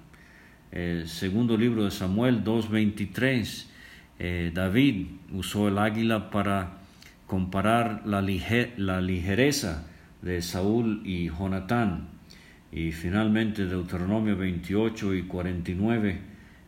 El 0.71 1.09
segundo 1.09 1.57
libro 1.57 1.85
de 1.85 1.91
Samuel 1.91 2.45
2.23, 2.45 3.67
eh, 4.18 4.50
David 4.52 5.06
usó 5.32 5.68
el 5.68 5.78
águila 5.78 6.30
para 6.30 6.78
comparar 7.26 8.02
la, 8.04 8.20
ligereza 8.20 9.87
de 10.22 10.42
Saúl 10.42 11.02
y 11.04 11.28
Jonatán. 11.28 12.08
Y 12.72 12.92
finalmente 12.92 13.66
Deuteronomio 13.66 14.37
28 14.37 15.14
y 15.14 15.22
49 15.22 16.18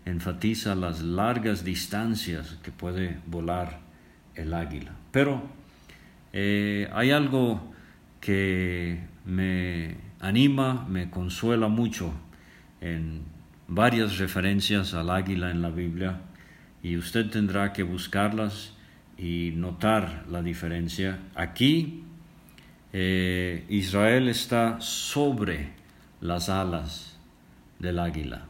enfatiza 0.07 0.75
las 0.75 1.03
largas 1.03 1.65
distancias 1.65 2.59
que 2.63 2.71
puede 2.71 3.19
volar 3.27 3.81
el 4.35 4.55
águila. 4.55 4.93
Pero 5.11 5.43
eh, 6.33 6.89
hay 6.93 7.11
algo 7.11 7.75
que 8.21 9.01
me 9.25 9.97
anima, 10.21 10.87
me 10.89 11.11
consuela 11.11 11.69
mucho 11.69 12.13
en 12.81 13.23
varias 13.67 14.19
referencias 14.19 14.95
al 14.95 15.11
águila 15.11 15.51
en 15.51 15.63
la 15.63 15.71
Biblia 15.71 16.21
y 16.83 16.97
usted 16.97 17.31
tendrá 17.31 17.73
que 17.73 17.83
buscarlas 17.83 18.73
y 19.19 19.53
notar 19.55 20.25
la 20.31 20.43
diferencia. 20.43 21.19
Aquí 21.35 22.05
eh, 22.93 23.65
Israel 23.69 24.29
está 24.29 24.81
sobre 24.81 25.71
las 26.21 26.49
alas 26.49 27.19
del 27.79 27.99
águila. 27.99 28.47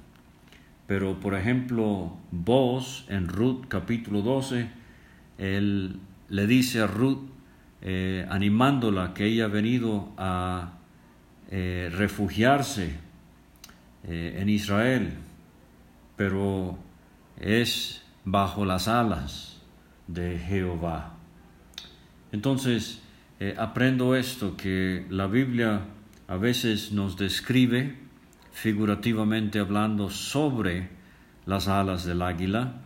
Pero 0.86 1.18
por 1.20 1.34
ejemplo, 1.34 2.16
vos 2.30 3.04
en 3.08 3.28
Ruth 3.28 3.66
capítulo 3.68 4.22
12, 4.22 4.68
él 5.38 5.96
le 6.28 6.46
dice 6.46 6.80
a 6.80 6.86
Ruth, 6.86 7.28
eh, 7.82 8.26
animándola 8.28 9.14
que 9.14 9.26
ella 9.26 9.46
ha 9.46 9.48
venido 9.48 10.12
a 10.16 10.74
eh, 11.50 11.90
refugiarse 11.92 13.10
en 14.02 14.48
Israel, 14.48 15.12
pero 16.16 16.78
es 17.38 18.02
bajo 18.30 18.64
las 18.64 18.86
alas 18.88 19.60
de 20.06 20.38
Jehová. 20.38 21.14
Entonces, 22.32 23.02
eh, 23.40 23.54
aprendo 23.58 24.14
esto, 24.14 24.56
que 24.56 25.06
la 25.10 25.26
Biblia 25.26 25.82
a 26.28 26.36
veces 26.36 26.92
nos 26.92 27.16
describe, 27.16 27.96
figurativamente 28.52 29.58
hablando, 29.58 30.10
sobre 30.10 30.90
las 31.46 31.66
alas 31.66 32.04
del 32.04 32.22
águila, 32.22 32.82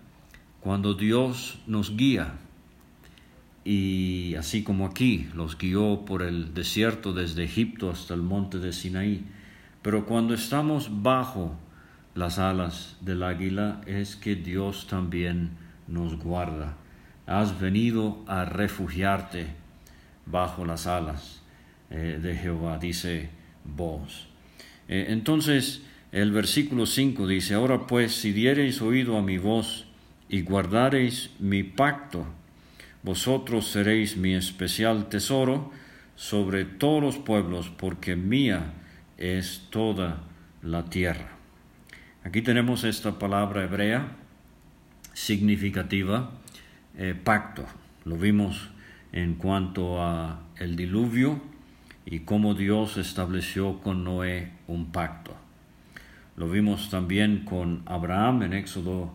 cuando 0.60 0.94
Dios 0.94 1.58
nos 1.66 1.96
guía. 1.96 2.34
Y 3.64 4.34
así 4.36 4.62
como 4.62 4.86
aquí, 4.86 5.28
los 5.34 5.58
guió 5.58 6.04
por 6.06 6.22
el 6.22 6.54
desierto 6.54 7.12
desde 7.12 7.44
Egipto 7.44 7.90
hasta 7.90 8.14
el 8.14 8.22
monte 8.22 8.58
de 8.58 8.72
Sinaí. 8.72 9.24
Pero 9.82 10.06
cuando 10.06 10.32
estamos 10.32 11.02
bajo 11.02 11.56
las 12.14 12.38
alas 12.38 12.96
del 13.00 13.22
águila 13.22 13.80
es 13.86 14.16
que 14.16 14.36
Dios 14.36 14.86
también 14.86 15.50
nos 15.88 16.16
guarda. 16.16 16.76
Has 17.26 17.58
venido 17.58 18.22
a 18.26 18.44
refugiarte 18.44 19.48
bajo 20.26 20.64
las 20.64 20.86
alas 20.86 21.42
eh, 21.90 22.18
de 22.22 22.36
Jehová, 22.36 22.78
dice 22.78 23.30
vos. 23.64 24.28
Eh, 24.88 25.06
entonces 25.08 25.82
el 26.12 26.30
versículo 26.30 26.86
5 26.86 27.26
dice, 27.26 27.54
ahora 27.54 27.86
pues 27.86 28.14
si 28.14 28.32
diereis 28.32 28.80
oído 28.80 29.18
a 29.18 29.22
mi 29.22 29.38
voz 29.38 29.86
y 30.28 30.42
guardareis 30.42 31.30
mi 31.40 31.64
pacto, 31.64 32.26
vosotros 33.02 33.66
seréis 33.66 34.16
mi 34.16 34.34
especial 34.34 35.08
tesoro 35.08 35.72
sobre 36.16 36.64
todos 36.64 37.02
los 37.02 37.18
pueblos, 37.18 37.70
porque 37.76 38.14
mía 38.14 38.72
es 39.18 39.66
toda 39.70 40.22
la 40.62 40.84
tierra. 40.84 41.33
Aquí 42.24 42.40
tenemos 42.40 42.84
esta 42.84 43.18
palabra 43.18 43.64
hebrea 43.64 44.16
significativa, 45.12 46.30
eh, 46.96 47.14
pacto. 47.14 47.66
Lo 48.06 48.16
vimos 48.16 48.70
en 49.12 49.34
cuanto 49.34 50.02
a 50.02 50.40
el 50.56 50.74
diluvio 50.74 51.42
y 52.06 52.20
cómo 52.20 52.54
Dios 52.54 52.96
estableció 52.96 53.80
con 53.80 54.04
Noé 54.04 54.52
un 54.68 54.86
pacto. 54.86 55.36
Lo 56.38 56.48
vimos 56.48 56.88
también 56.88 57.44
con 57.44 57.82
Abraham 57.84 58.44
en 58.44 58.54
Éxodo 58.54 59.12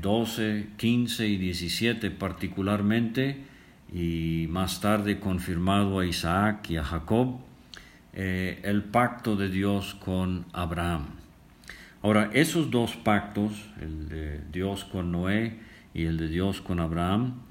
12, 0.00 0.58
eh, 0.58 0.66
15 0.78 1.28
y 1.28 1.36
17 1.36 2.10
particularmente, 2.10 3.44
y 3.92 4.46
más 4.48 4.80
tarde 4.80 5.20
confirmado 5.20 6.00
a 6.00 6.06
Isaac 6.06 6.70
y 6.70 6.78
a 6.78 6.82
Jacob, 6.82 7.40
eh, 8.14 8.58
el 8.64 8.84
pacto 8.84 9.36
de 9.36 9.50
Dios 9.50 9.94
con 9.96 10.46
Abraham. 10.54 11.21
Ahora, 12.02 12.30
esos 12.32 12.72
dos 12.72 12.96
pactos, 12.96 13.52
el 13.80 14.08
de 14.08 14.40
Dios 14.50 14.84
con 14.84 15.12
Noé 15.12 15.60
y 15.94 16.04
el 16.04 16.16
de 16.16 16.26
Dios 16.26 16.60
con 16.60 16.80
Abraham, 16.80 17.42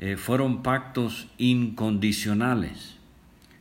eh, 0.00 0.16
fueron 0.16 0.64
pactos 0.64 1.28
incondicionales, 1.38 2.96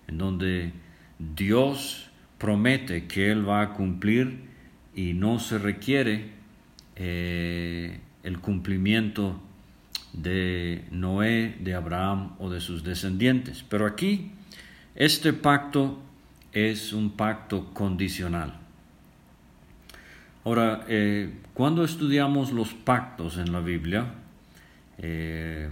en 0.07 0.17
donde 0.17 0.73
Dios 1.19 2.09
promete 2.39 3.05
que 3.05 3.31
Él 3.31 3.47
va 3.47 3.61
a 3.61 3.73
cumplir 3.73 4.39
y 4.95 5.13
no 5.13 5.37
se 5.37 5.59
requiere 5.59 6.31
eh, 6.95 7.99
el 8.23 8.39
cumplimiento 8.39 9.39
de 10.13 10.85
Noé, 10.89 11.57
de 11.59 11.75
Abraham 11.75 12.33
o 12.39 12.49
de 12.49 12.59
sus 12.59 12.83
descendientes. 12.83 13.63
Pero 13.69 13.85
aquí, 13.85 14.31
este 14.95 15.31
pacto 15.31 16.01
es 16.53 16.91
un 16.91 17.11
pacto 17.11 17.71
condicional. 17.73 18.58
Ahora, 20.45 20.85
eh, 20.87 21.33
cuando 21.53 21.83
estudiamos 21.83 22.51
los 22.51 22.73
pactos 22.73 23.37
en 23.37 23.51
la 23.51 23.59
Biblia, 23.59 24.05
eh, 24.97 25.69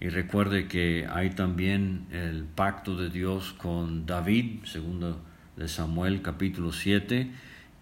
y 0.00 0.08
recuerde 0.08 0.66
que 0.66 1.06
hay 1.10 1.30
también 1.30 2.06
el 2.10 2.44
pacto 2.44 2.96
de 2.96 3.08
Dios 3.08 3.52
con 3.52 4.06
David, 4.06 4.64
segundo 4.64 5.20
de 5.56 5.68
Samuel 5.68 6.22
capítulo 6.22 6.72
7, 6.72 7.30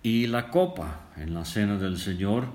y 0.03 0.27
la 0.27 0.49
copa 0.49 1.01
en 1.17 1.35
la 1.35 1.45
cena 1.45 1.79
del 1.79 1.99
Señor 1.99 2.47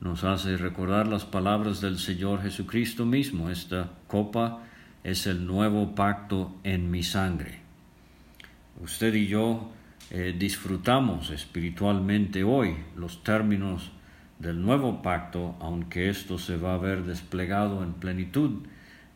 nos 0.00 0.24
hace 0.24 0.56
recordar 0.56 1.06
las 1.06 1.24
palabras 1.24 1.80
del 1.80 1.98
Señor 1.98 2.42
Jesucristo 2.42 3.04
mismo. 3.04 3.50
Esta 3.50 3.90
copa 4.06 4.62
es 5.04 5.26
el 5.26 5.46
nuevo 5.46 5.94
pacto 5.94 6.54
en 6.64 6.90
mi 6.90 7.02
sangre. 7.02 7.60
Usted 8.82 9.14
y 9.14 9.26
yo 9.26 9.72
eh, 10.12 10.34
disfrutamos 10.36 11.30
espiritualmente 11.30 12.42
hoy 12.42 12.74
los 12.96 13.22
términos 13.22 13.92
del 14.40 14.60
nuevo 14.60 15.02
pacto, 15.02 15.54
aunque 15.60 16.08
esto 16.08 16.36
se 16.36 16.56
va 16.56 16.74
a 16.74 16.78
ver 16.78 17.04
desplegado 17.04 17.84
en 17.84 17.92
plenitud 17.92 18.66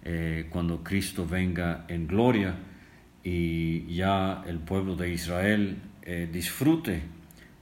eh, 0.05 0.47
cuando 0.51 0.85
Cristo 0.85 1.27
venga 1.27 1.85
en 1.89 2.07
gloria 2.07 2.55
y 3.25 3.93
ya 3.93 4.45
el 4.47 4.59
pueblo 4.59 4.95
de 4.95 5.13
Israel 5.13 5.79
eh, 6.03 6.29
disfrute 6.33 7.03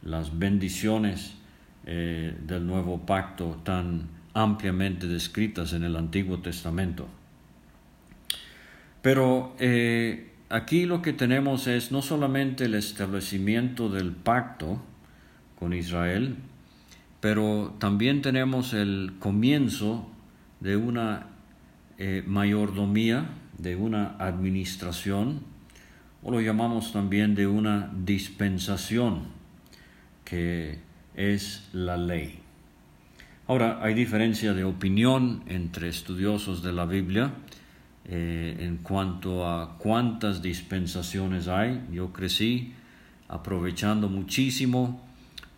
las 0.02 0.38
bendiciones 0.38 1.36
del 1.84 2.64
nuevo 2.64 3.04
pacto 3.04 3.60
tan 3.64 4.08
ampliamente 4.34 5.08
descritas 5.08 5.72
en 5.72 5.82
el 5.82 5.96
Antiguo 5.96 6.38
Testamento. 6.38 7.08
Pero 9.00 9.56
aquí 10.52 10.84
lo 10.84 11.00
que 11.00 11.14
tenemos 11.14 11.66
es 11.66 11.90
no 11.90 12.02
solamente 12.02 12.66
el 12.66 12.74
establecimiento 12.74 13.88
del 13.88 14.12
pacto 14.12 14.82
con 15.58 15.72
Israel, 15.72 16.36
pero 17.20 17.74
también 17.78 18.20
tenemos 18.20 18.74
el 18.74 19.14
comienzo 19.18 20.10
de 20.60 20.76
una 20.76 21.26
eh, 21.98 22.22
mayordomía, 22.26 23.30
de 23.58 23.76
una 23.76 24.16
administración, 24.18 25.40
o 26.22 26.30
lo 26.30 26.40
llamamos 26.40 26.92
también 26.92 27.34
de 27.34 27.46
una 27.46 27.90
dispensación, 28.04 29.22
que 30.24 30.80
es 31.14 31.68
la 31.72 31.96
ley. 31.96 32.40
Ahora, 33.46 33.80
hay 33.82 33.94
diferencia 33.94 34.52
de 34.52 34.64
opinión 34.64 35.42
entre 35.46 35.88
estudiosos 35.88 36.62
de 36.62 36.72
la 36.72 36.84
Biblia, 36.84 37.32
eh, 38.04 38.56
en 38.60 38.78
cuanto 38.78 39.48
a 39.48 39.78
cuántas 39.78 40.42
dispensaciones 40.42 41.48
hay. 41.48 41.82
Yo 41.92 42.12
crecí 42.12 42.74
aprovechando 43.28 44.08
muchísimo 44.08 45.00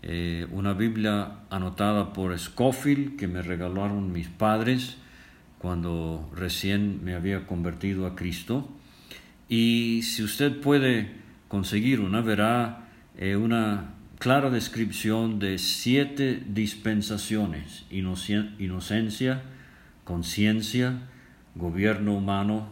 eh, 0.03 0.47
una 0.51 0.75
Biblia 0.75 1.39
anotada 1.51 2.13
por 2.13 2.39
Scofield 2.39 3.17
que 3.17 3.27
me 3.27 3.41
regalaron 3.41 4.13
mis 4.13 4.29
padres 4.29 4.97
cuando 5.59 6.31
recién 6.37 7.03
me 7.03 7.15
había 7.15 7.47
convertido 7.47 8.07
a 8.07 8.15
Cristo. 8.15 8.69
Y 9.49 10.03
si 10.03 10.23
usted 10.23 10.61
puede 10.61 11.09
conseguir 11.49 12.01
una, 12.01 12.21
verá 12.21 12.89
eh, 13.17 13.37
una 13.37 13.95
clara 14.19 14.51
descripción 14.51 15.39
de 15.39 15.57
siete 15.59 16.43
dispensaciones, 16.47 17.85
inocencia, 17.91 19.43
conciencia, 20.05 20.99
gobierno 21.55 22.15
humano, 22.15 22.69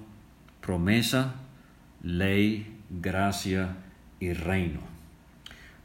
promesa, 0.61 1.35
ley, 2.03 2.67
gracia 2.91 3.77
y 4.21 4.33
reino. 4.33 4.81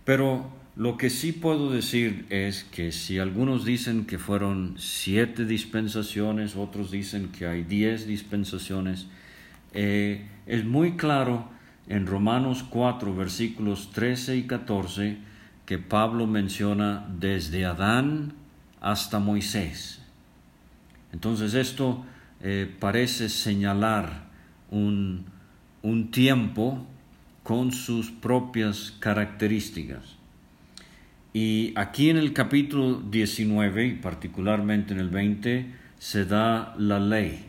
Pero 0.04 0.50
lo 0.76 0.98
que 0.98 1.10
sí 1.10 1.32
puedo 1.32 1.72
decir 1.72 2.26
es 2.30 2.64
que 2.64 2.92
si 2.92 3.20
algunos 3.20 3.66
dicen 3.66 4.06
que 4.06 4.20
fueron 4.20 4.76
siete 4.78 5.46
dispensaciones, 5.46 6.56
otros 6.56 6.92
dicen 6.92 7.30
que 7.30 7.48
hay 7.48 7.64
diez 7.64 8.08
dispensaciones, 8.08 9.08
eh, 9.74 10.28
es 10.46 10.66
muy 10.66 10.96
claro 10.96 11.50
en 11.88 12.06
Romanos 12.06 12.64
4, 12.70 13.16
versículos 13.16 13.92
13 13.92 14.38
y 14.38 14.44
14, 14.44 15.18
que 15.66 15.78
Pablo 15.78 16.28
menciona 16.28 17.06
desde 17.20 17.66
Adán 17.66 18.34
hasta 18.80 19.20
Moisés. 19.20 20.02
Entonces 21.12 21.54
esto 21.54 22.06
eh, 22.50 22.66
parece 22.80 23.28
señalar 23.28 24.24
un, 24.72 25.26
tiempo 26.14 26.88
con 27.44 27.74
sus 27.74 28.10
propias 28.10 28.94
características. 29.00 30.16
Y 31.34 31.74
aquí 31.76 32.10
en 32.10 32.16
el 32.16 32.32
capítulo 32.32 33.02
19, 33.02 33.88
y 33.88 33.94
particularmente 33.96 34.94
en 34.94 35.02
el 35.02 35.10
20, 35.10 35.74
se 36.00 36.24
da 36.24 36.74
la 36.78 37.02
ley. 37.02 37.44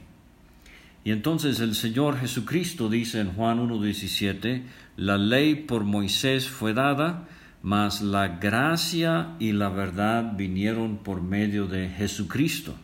Y 1.05 1.13
entonces 1.13 1.61
el 1.61 1.77
Señor 1.77 2.19
Jesucristo 2.19 2.89
dice 2.89 3.21
en 3.21 3.35
Juan 3.35 3.61
1.17, 3.69 4.63
la 4.97 5.17
ley 5.17 5.55
por 5.55 5.85
Moisés 5.85 6.49
fue 6.49 6.75
dada, 6.75 7.29
mas 7.63 8.03
la 8.03 8.27
gracia 8.27 9.37
y 9.39 9.53
la 9.53 9.69
verdad 9.69 10.33
vinieron 10.37 10.97
por 10.97 11.23
medio 11.23 11.69
de 11.69 11.89
Jesucristo. 11.89 12.75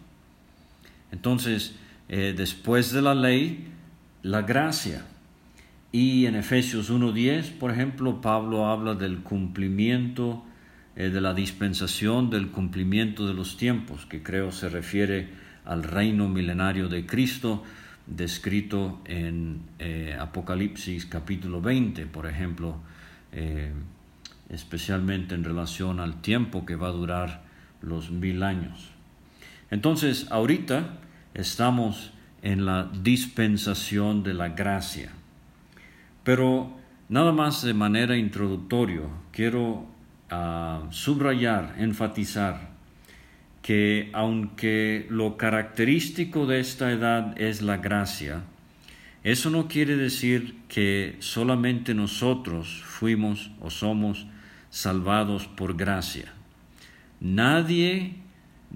Entonces, 1.11 1.75
eh, 2.09 2.35
después 2.37 2.93
de 2.93 3.03
la 3.03 3.15
ley, 3.15 3.69
la 4.23 4.43
gracia. 4.43 5.05
Y 5.93 6.27
en 6.27 6.35
Efesios 6.35 6.91
1.10, 6.91 7.53
por 7.59 7.71
ejemplo, 7.71 8.21
Pablo 8.21 8.67
habla 8.67 8.95
del 8.95 9.21
cumplimiento 9.21 10.45
eh, 10.97 11.11
de 11.11 11.21
la 11.21 11.35
dispensación, 11.35 12.31
del 12.31 12.49
cumplimiento 12.49 13.27
de 13.27 13.35
los 13.35 13.57
tiempos, 13.57 14.07
que 14.07 14.23
creo 14.23 14.53
se 14.53 14.69
refiere 14.69 15.29
al 15.65 15.83
reino 15.83 16.29
milenario 16.29 16.89
de 16.89 17.07
Cristo, 17.07 17.63
descrito 18.07 19.01
en 19.07 19.63
eh, 19.79 20.17
Apocalipsis 20.19 21.07
capítulo 21.07 21.63
20, 21.63 22.07
por 22.07 22.27
ejemplo, 22.27 22.81
especialmente 24.49 25.35
en 25.35 25.43
relación 25.43 25.99
al 25.99 26.21
tiempo 26.21 26.65
que 26.65 26.77
va 26.77 26.89
a 26.89 26.93
durar 26.93 27.43
los 27.83 28.13
mil 28.13 28.45
años. 28.45 28.91
Entonces, 29.73 30.29
ahorita 30.31 30.99
estamos 31.35 32.13
en 32.43 32.65
la 32.65 32.91
dispensación 33.03 34.23
de 34.23 34.35
la 34.35 34.51
gracia. 34.51 35.11
Pero 36.23 36.73
nada 37.09 37.33
más 37.33 37.63
de 37.63 37.75
manera 37.75 38.17
introductoria, 38.17 39.03
quiero 39.33 39.87
ah, 40.31 40.87
subrayar, 40.91 41.75
enfatizar 41.79 42.75
que 43.63 44.11
aunque 44.13 45.07
lo 45.09 45.39
característico 45.39 46.47
de 46.47 46.61
esta 46.61 46.93
edad 46.93 47.41
es 47.41 47.63
la 47.63 47.79
gracia, 47.79 48.43
eso 49.23 49.49
no 49.49 49.69
quiere 49.69 49.97
decir 49.97 50.57
que 50.69 51.17
solamente 51.21 51.95
nosotros 51.95 52.83
fuimos 52.85 53.51
o 53.63 53.71
somos 53.71 54.27
salvados 54.69 55.47
por 55.47 55.79
gracia. 55.79 56.31
Nadie 57.21 58.17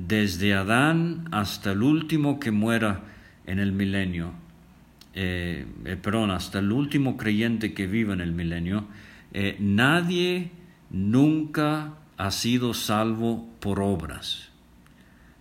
desde 0.06 0.54
Adán 0.54 1.26
hasta 1.32 1.72
el 1.72 1.82
último 1.82 2.38
que 2.38 2.52
muera 2.52 3.00
en 3.46 3.58
el 3.58 3.72
milenio, 3.72 4.32
eh, 5.12 5.66
eh, 5.84 5.96
perdón, 6.00 6.30
hasta 6.30 6.60
el 6.60 6.70
último 6.70 7.16
creyente 7.16 7.74
que 7.74 7.88
viva 7.88 8.14
en 8.14 8.20
el 8.20 8.32
milenio, 8.32 8.86
eh, 9.32 9.56
nadie 9.58 10.52
nunca 10.90 11.94
ha 12.16 12.30
sido 12.30 12.74
salvo 12.74 13.48
por 13.58 13.80
obras. 13.80 14.50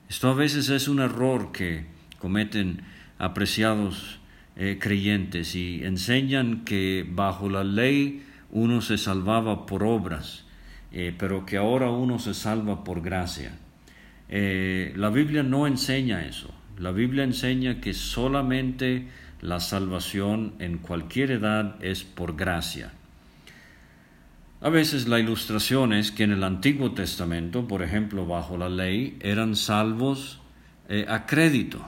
Esto 0.10 0.30
a 0.30 0.34
veces 0.34 0.70
es 0.70 0.88
un 0.88 1.02
error 1.02 1.52
que 1.52 1.86
cometen 2.18 2.82
apreciados 3.20 4.20
creyentes 4.80 5.54
y 5.54 5.84
enseñan 5.84 6.66
que 6.66 7.06
bajo 7.08 7.48
la 7.48 7.64
ley 7.64 8.24
uno 8.50 8.82
se 8.82 8.98
salvaba 8.98 9.68
por 9.68 9.84
obras, 9.84 10.46
pero 11.20 11.46
que 11.46 11.58
ahora 11.58 11.92
uno 11.92 12.18
se 12.18 12.34
salva 12.34 12.84
por 12.84 13.02
gracia. 13.02 13.52
Eh, 14.30 14.94
la 14.96 15.10
Biblia 15.10 15.44
no 15.44 15.68
enseña 15.68 16.26
eso. 16.26 16.54
La 16.78 16.92
Biblia 16.92 17.24
enseña 17.24 17.82
que 17.82 17.94
solamente 17.94 19.08
la 19.42 19.60
salvación 19.60 20.54
en 20.60 20.78
cualquier 20.78 21.32
edad 21.32 21.76
es 21.84 22.04
por 22.04 22.36
gracia. 22.36 22.94
A 24.60 24.70
veces 24.70 25.08
la 25.08 25.20
ilustración 25.20 25.94
es 25.94 26.12
que 26.12 26.24
en 26.24 26.32
el 26.32 26.44
Antiguo 26.44 26.92
Testamento, 26.92 27.68
por 27.68 27.84
ejemplo, 27.84 28.26
bajo 28.26 28.58
la 28.58 28.70
ley, 28.70 29.18
eran 29.22 29.56
salvos 29.56 30.40
eh, 30.90 31.06
a 31.08 31.28
crédito, 31.28 31.86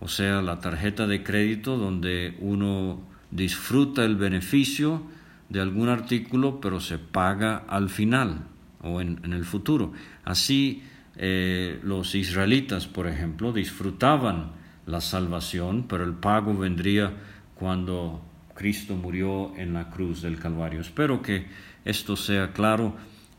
o 0.00 0.08
sea, 0.08 0.40
la 0.40 0.60
tarjeta 0.60 1.06
de 1.06 1.22
crédito 1.22 1.76
donde 1.76 2.36
uno 2.40 3.02
disfruta 3.30 4.04
el 4.04 4.16
beneficio 4.16 5.02
de 5.50 5.60
algún 5.60 5.88
artículo, 5.88 6.60
pero 6.60 6.80
se 6.80 6.98
paga 6.98 7.58
al 7.68 7.90
final 7.90 8.46
o 8.80 9.02
en, 9.02 9.20
en 9.24 9.34
el 9.34 9.44
futuro. 9.44 9.92
Así 10.24 10.82
eh, 11.18 11.80
los 11.82 12.14
israelitas, 12.14 12.86
por 12.86 13.08
ejemplo, 13.08 13.52
disfrutaban 13.52 14.52
la 14.86 15.00
salvación, 15.00 15.86
pero 15.88 16.04
el 16.04 16.14
pago 16.14 16.56
vendría 16.56 17.12
cuando 17.56 18.24
Cristo 18.54 18.94
murió 18.94 19.52
en 19.56 19.74
la 19.74 19.90
cruz 19.90 20.22
del 20.22 20.38
Calvario. 20.38 20.80
Espero 20.80 21.20
que 21.20 21.46
esto 21.84 22.16
sea 22.16 22.52
claro 22.52 22.96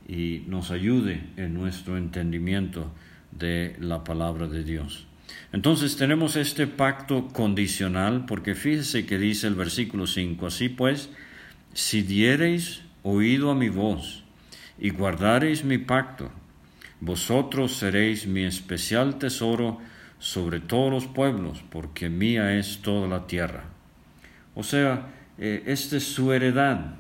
y 0.08 0.44
nos 0.48 0.72
ayude 0.72 1.24
en 1.38 1.54
nuestro 1.54 1.98
entendimiento 1.98 2.92
de 3.32 3.76
la 3.80 4.04
palabra 4.04 4.48
de 4.48 4.64
Dios. 4.64 5.08
Entonces 5.54 5.96
tenemos 5.96 6.36
este 6.36 6.68
pacto 6.68 7.28
condicional, 7.28 8.26
porque 8.26 8.56
fíjese 8.56 9.06
que 9.06 9.18
dice 9.18 9.48
el 9.48 9.56
versículo 9.56 10.06
5, 10.06 10.48
así 10.48 10.70
pues, 10.70 11.10
si 11.74 12.02
diereis 12.02 12.82
oído 13.04 13.52
a 13.52 13.56
mi 13.56 13.70
voz 13.70 14.24
y 14.78 14.90
guardareis 14.90 15.64
mi 15.64 15.78
pacto, 15.78 16.32
vosotros 17.02 17.74
seréis 17.74 18.28
mi 18.28 18.44
especial 18.44 19.18
tesoro 19.18 19.80
sobre 20.20 20.60
todos 20.60 20.92
los 20.92 21.08
pueblos, 21.08 21.64
porque 21.70 22.10
mía 22.10 22.58
es 22.58 22.82
toda 22.82 23.08
la 23.08 23.26
tierra. 23.26 23.66
O 24.56 24.64
sea, 24.64 25.08
eh, 25.38 25.64
esta 25.66 25.98
es 25.98 26.04
su 26.04 26.34
heredad. 26.34 26.96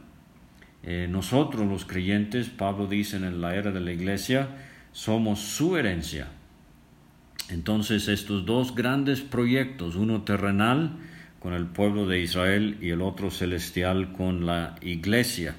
Eh, 0.84 1.08
nosotros 1.10 1.68
los 1.68 1.84
creyentes, 1.86 2.48
Pablo 2.50 2.88
dice 2.88 3.18
en 3.18 3.42
la 3.42 3.56
era 3.56 3.72
de 3.72 3.82
la 3.82 3.92
iglesia, 3.92 4.48
somos 4.94 5.40
su 5.40 5.76
herencia. 5.76 6.28
Entonces 7.50 8.08
estos 8.08 8.46
dos 8.46 8.76
grandes 8.76 9.22
proyectos, 9.22 9.96
uno 9.96 10.22
terrenal 10.22 10.98
con 11.40 11.54
el 11.54 11.66
pueblo 11.66 12.06
de 12.06 12.22
Israel 12.22 12.78
y 12.82 12.90
el 12.90 13.02
otro 13.02 13.32
celestial 13.32 14.14
con 14.14 14.46
la 14.46 14.76
iglesia, 14.82 15.56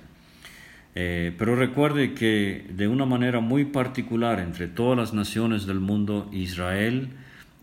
eh, 0.95 1.35
pero 1.39 1.55
recuerde 1.55 2.15
que 2.15 2.67
de 2.71 2.89
una 2.89 3.07
manera 3.07 3.41
muy 3.41 3.65
particular 3.65 4.41
entre 4.41 4.67
todas 4.67 4.99
las 4.99 5.15
naciones 5.15 5.67
del 5.67 5.81
mundo, 5.81 6.29
Israel 6.33 7.11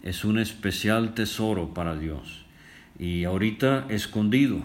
es 0.04 0.24
un 0.24 0.40
especial 0.40 1.14
tesoro 1.14 1.74
para 1.74 1.96
Dios. 1.96 2.46
Y 2.98 3.26
ahorita 3.26 3.86
escondido, 3.90 4.62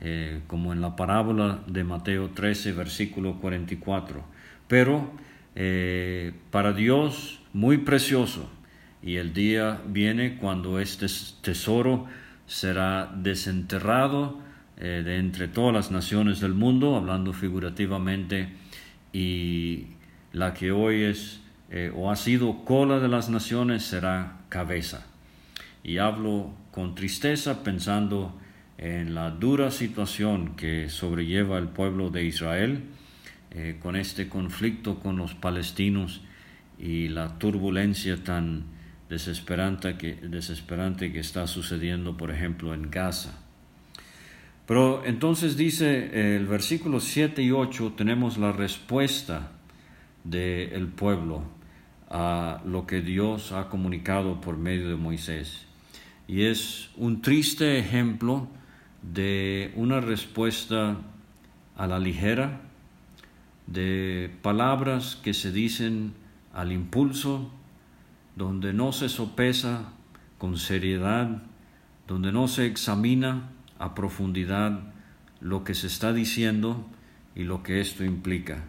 eh, 0.00 0.40
como 0.48 0.72
en 0.72 0.80
la 0.80 0.96
parábola 0.96 1.60
de 1.66 1.84
Mateo 1.84 2.30
13, 2.30 2.72
versículo 2.72 3.40
44. 3.40 4.24
Pero 4.66 5.10
eh, 5.54 6.32
para 6.50 6.72
Dios 6.72 7.40
muy 7.52 7.78
precioso. 7.78 8.50
Y 9.02 9.16
el 9.16 9.32
día 9.32 9.80
viene 9.86 10.36
cuando 10.36 10.80
este 10.80 11.06
tesoro 11.42 12.06
será 12.46 13.12
desenterrado 13.14 14.40
eh, 14.84 15.02
de 15.02 15.16
entre 15.16 15.48
todas 15.48 15.72
las 15.72 15.90
naciones 15.90 16.40
del 16.40 16.52
mundo, 16.52 16.94
hablando 16.94 17.32
figurativamente, 17.32 18.50
y 19.14 19.86
la 20.34 20.52
que 20.52 20.72
hoy 20.72 21.04
es 21.04 21.40
eh, 21.70 21.90
o 21.96 22.10
ha 22.10 22.16
sido 22.16 22.66
cola 22.66 23.00
de 23.00 23.08
las 23.08 23.30
naciones 23.30 23.82
será 23.82 24.40
cabeza. 24.50 25.06
Y 25.82 25.96
hablo 25.96 26.52
con 26.70 26.94
tristeza 26.94 27.64
pensando 27.64 28.38
en 28.76 29.14
la 29.14 29.30
dura 29.30 29.70
situación 29.70 30.54
que 30.54 30.90
sobrelleva 30.90 31.56
el 31.56 31.68
pueblo 31.68 32.10
de 32.10 32.26
Israel 32.26 32.82
eh, 33.52 33.78
con 33.80 33.96
este 33.96 34.28
conflicto 34.28 35.00
con 35.00 35.16
los 35.16 35.32
palestinos 35.32 36.20
y 36.78 37.08
la 37.08 37.38
turbulencia 37.38 38.22
tan 38.22 38.64
desesperante 39.08 39.96
que, 39.96 40.16
desesperante 40.16 41.10
que 41.10 41.20
está 41.20 41.46
sucediendo, 41.46 42.18
por 42.18 42.30
ejemplo, 42.30 42.74
en 42.74 42.90
Gaza. 42.90 43.43
Pero 44.66 45.04
entonces 45.04 45.56
dice 45.56 46.36
el 46.36 46.46
versículo 46.46 47.00
7 47.00 47.42
y 47.42 47.50
8, 47.50 47.92
tenemos 47.96 48.38
la 48.38 48.50
respuesta 48.50 49.52
del 50.24 50.88
pueblo 50.88 51.42
a 52.08 52.62
lo 52.64 52.86
que 52.86 53.02
Dios 53.02 53.52
ha 53.52 53.68
comunicado 53.68 54.40
por 54.40 54.56
medio 54.56 54.88
de 54.88 54.96
Moisés. 54.96 55.66
Y 56.26 56.44
es 56.44 56.88
un 56.96 57.20
triste 57.20 57.78
ejemplo 57.78 58.48
de 59.02 59.72
una 59.76 60.00
respuesta 60.00 60.96
a 61.76 61.86
la 61.86 61.98
ligera, 61.98 62.62
de 63.66 64.30
palabras 64.40 65.16
que 65.16 65.34
se 65.34 65.52
dicen 65.52 66.14
al 66.54 66.72
impulso, 66.72 67.50
donde 68.36 68.72
no 68.72 68.92
se 68.92 69.10
sopesa 69.10 69.92
con 70.38 70.56
seriedad, 70.56 71.42
donde 72.06 72.32
no 72.32 72.48
se 72.48 72.64
examina 72.64 73.50
a 73.84 73.94
profundidad 73.94 74.80
lo 75.40 75.62
que 75.62 75.74
se 75.74 75.88
está 75.88 76.14
diciendo 76.14 76.88
y 77.34 77.44
lo 77.44 77.62
que 77.62 77.80
esto 77.80 78.02
implica. 78.02 78.64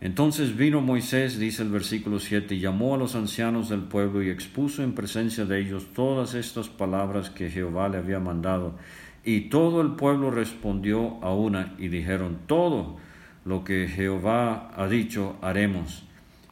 Entonces 0.00 0.56
vino 0.56 0.80
Moisés, 0.80 1.38
dice 1.38 1.62
el 1.62 1.70
versículo 1.70 2.20
7, 2.20 2.54
y 2.54 2.60
llamó 2.60 2.94
a 2.94 2.98
los 2.98 3.16
ancianos 3.16 3.70
del 3.70 3.80
pueblo 3.80 4.22
y 4.22 4.30
expuso 4.30 4.84
en 4.84 4.94
presencia 4.94 5.46
de 5.46 5.58
ellos 5.60 5.88
todas 5.94 6.34
estas 6.34 6.68
palabras 6.68 7.30
que 7.30 7.50
Jehová 7.50 7.88
le 7.88 7.98
había 7.98 8.20
mandado. 8.20 8.78
Y 9.24 9.48
todo 9.48 9.80
el 9.80 9.96
pueblo 9.96 10.30
respondió 10.30 11.18
a 11.24 11.34
una 11.34 11.74
y 11.78 11.88
dijeron, 11.88 12.38
todo 12.46 12.98
lo 13.44 13.64
que 13.64 13.88
Jehová 13.88 14.70
ha 14.76 14.86
dicho 14.86 15.36
haremos. 15.42 16.04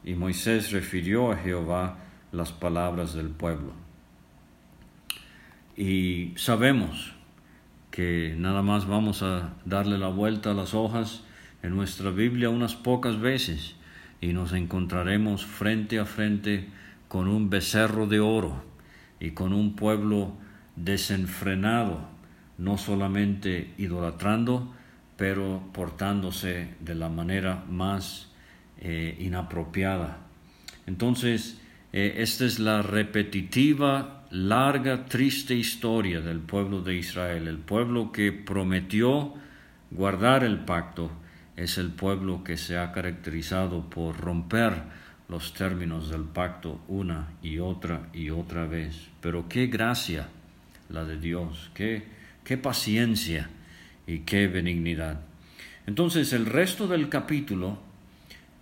Y 0.03 0.15
Moisés 0.15 0.71
refirió 0.73 1.31
a 1.31 1.37
Jehová 1.37 1.99
las 2.33 2.51
palabras 2.51 3.13
del 3.13 3.29
pueblo. 3.29 3.71
Y 5.77 6.33
sabemos 6.35 7.14
que 7.95 8.35
nada 8.37 8.61
más 8.61 8.87
vamos 8.87 9.23
a 9.23 9.53
darle 9.63 9.97
la 9.97 10.09
vuelta 10.09 10.51
a 10.51 10.53
las 10.53 10.73
hojas 10.73 11.23
en 11.63 11.73
nuestra 11.73 12.11
Biblia 12.11 12.49
unas 12.49 12.75
pocas 12.75 13.21
veces 13.21 13.77
y 14.19 14.33
nos 14.33 14.51
encontraremos 14.51 15.45
frente 15.45 15.97
a 15.97 16.05
frente 16.05 16.67
con 17.07 17.29
un 17.29 17.49
becerro 17.49 18.05
de 18.05 18.19
oro 18.19 18.65
y 19.21 19.31
con 19.31 19.53
un 19.53 19.77
pueblo 19.77 20.33
desenfrenado, 20.75 22.09
no 22.57 22.77
solamente 22.77 23.73
idolatrando, 23.77 24.75
pero 25.15 25.63
portándose 25.71 26.75
de 26.81 26.95
la 26.95 27.07
manera 27.07 27.63
más 27.69 28.29
eh, 28.77 29.15
inapropiada. 29.21 30.17
Entonces, 30.85 31.61
eh, 31.93 32.15
esta 32.17 32.43
es 32.43 32.59
la 32.59 32.81
repetitiva, 32.81 34.14
larga, 34.31 35.05
triste 35.05 35.55
historia 35.55 36.21
del 36.21 36.39
pueblo 36.39 36.81
de 36.81 36.95
Israel. 36.95 37.47
El 37.47 37.57
pueblo 37.57 38.11
que 38.11 38.31
prometió 38.31 39.33
guardar 39.91 40.43
el 40.43 40.59
pacto 40.59 41.11
es 41.55 41.77
el 41.77 41.91
pueblo 41.91 42.43
que 42.43 42.57
se 42.57 42.77
ha 42.77 42.91
caracterizado 42.91 43.89
por 43.89 44.19
romper 44.19 44.73
los 45.27 45.53
términos 45.53 46.09
del 46.09 46.23
pacto 46.23 46.81
una 46.87 47.29
y 47.41 47.59
otra 47.59 48.09
y 48.13 48.29
otra 48.29 48.65
vez. 48.65 49.07
Pero 49.21 49.47
qué 49.47 49.67
gracia 49.67 50.27
la 50.89 51.03
de 51.03 51.17
Dios, 51.19 51.71
qué, 51.73 52.03
qué 52.43 52.57
paciencia 52.57 53.49
y 54.05 54.19
qué 54.19 54.47
benignidad. 54.47 55.21
Entonces 55.87 56.33
el 56.33 56.45
resto 56.45 56.87
del 56.87 57.09
capítulo, 57.09 57.79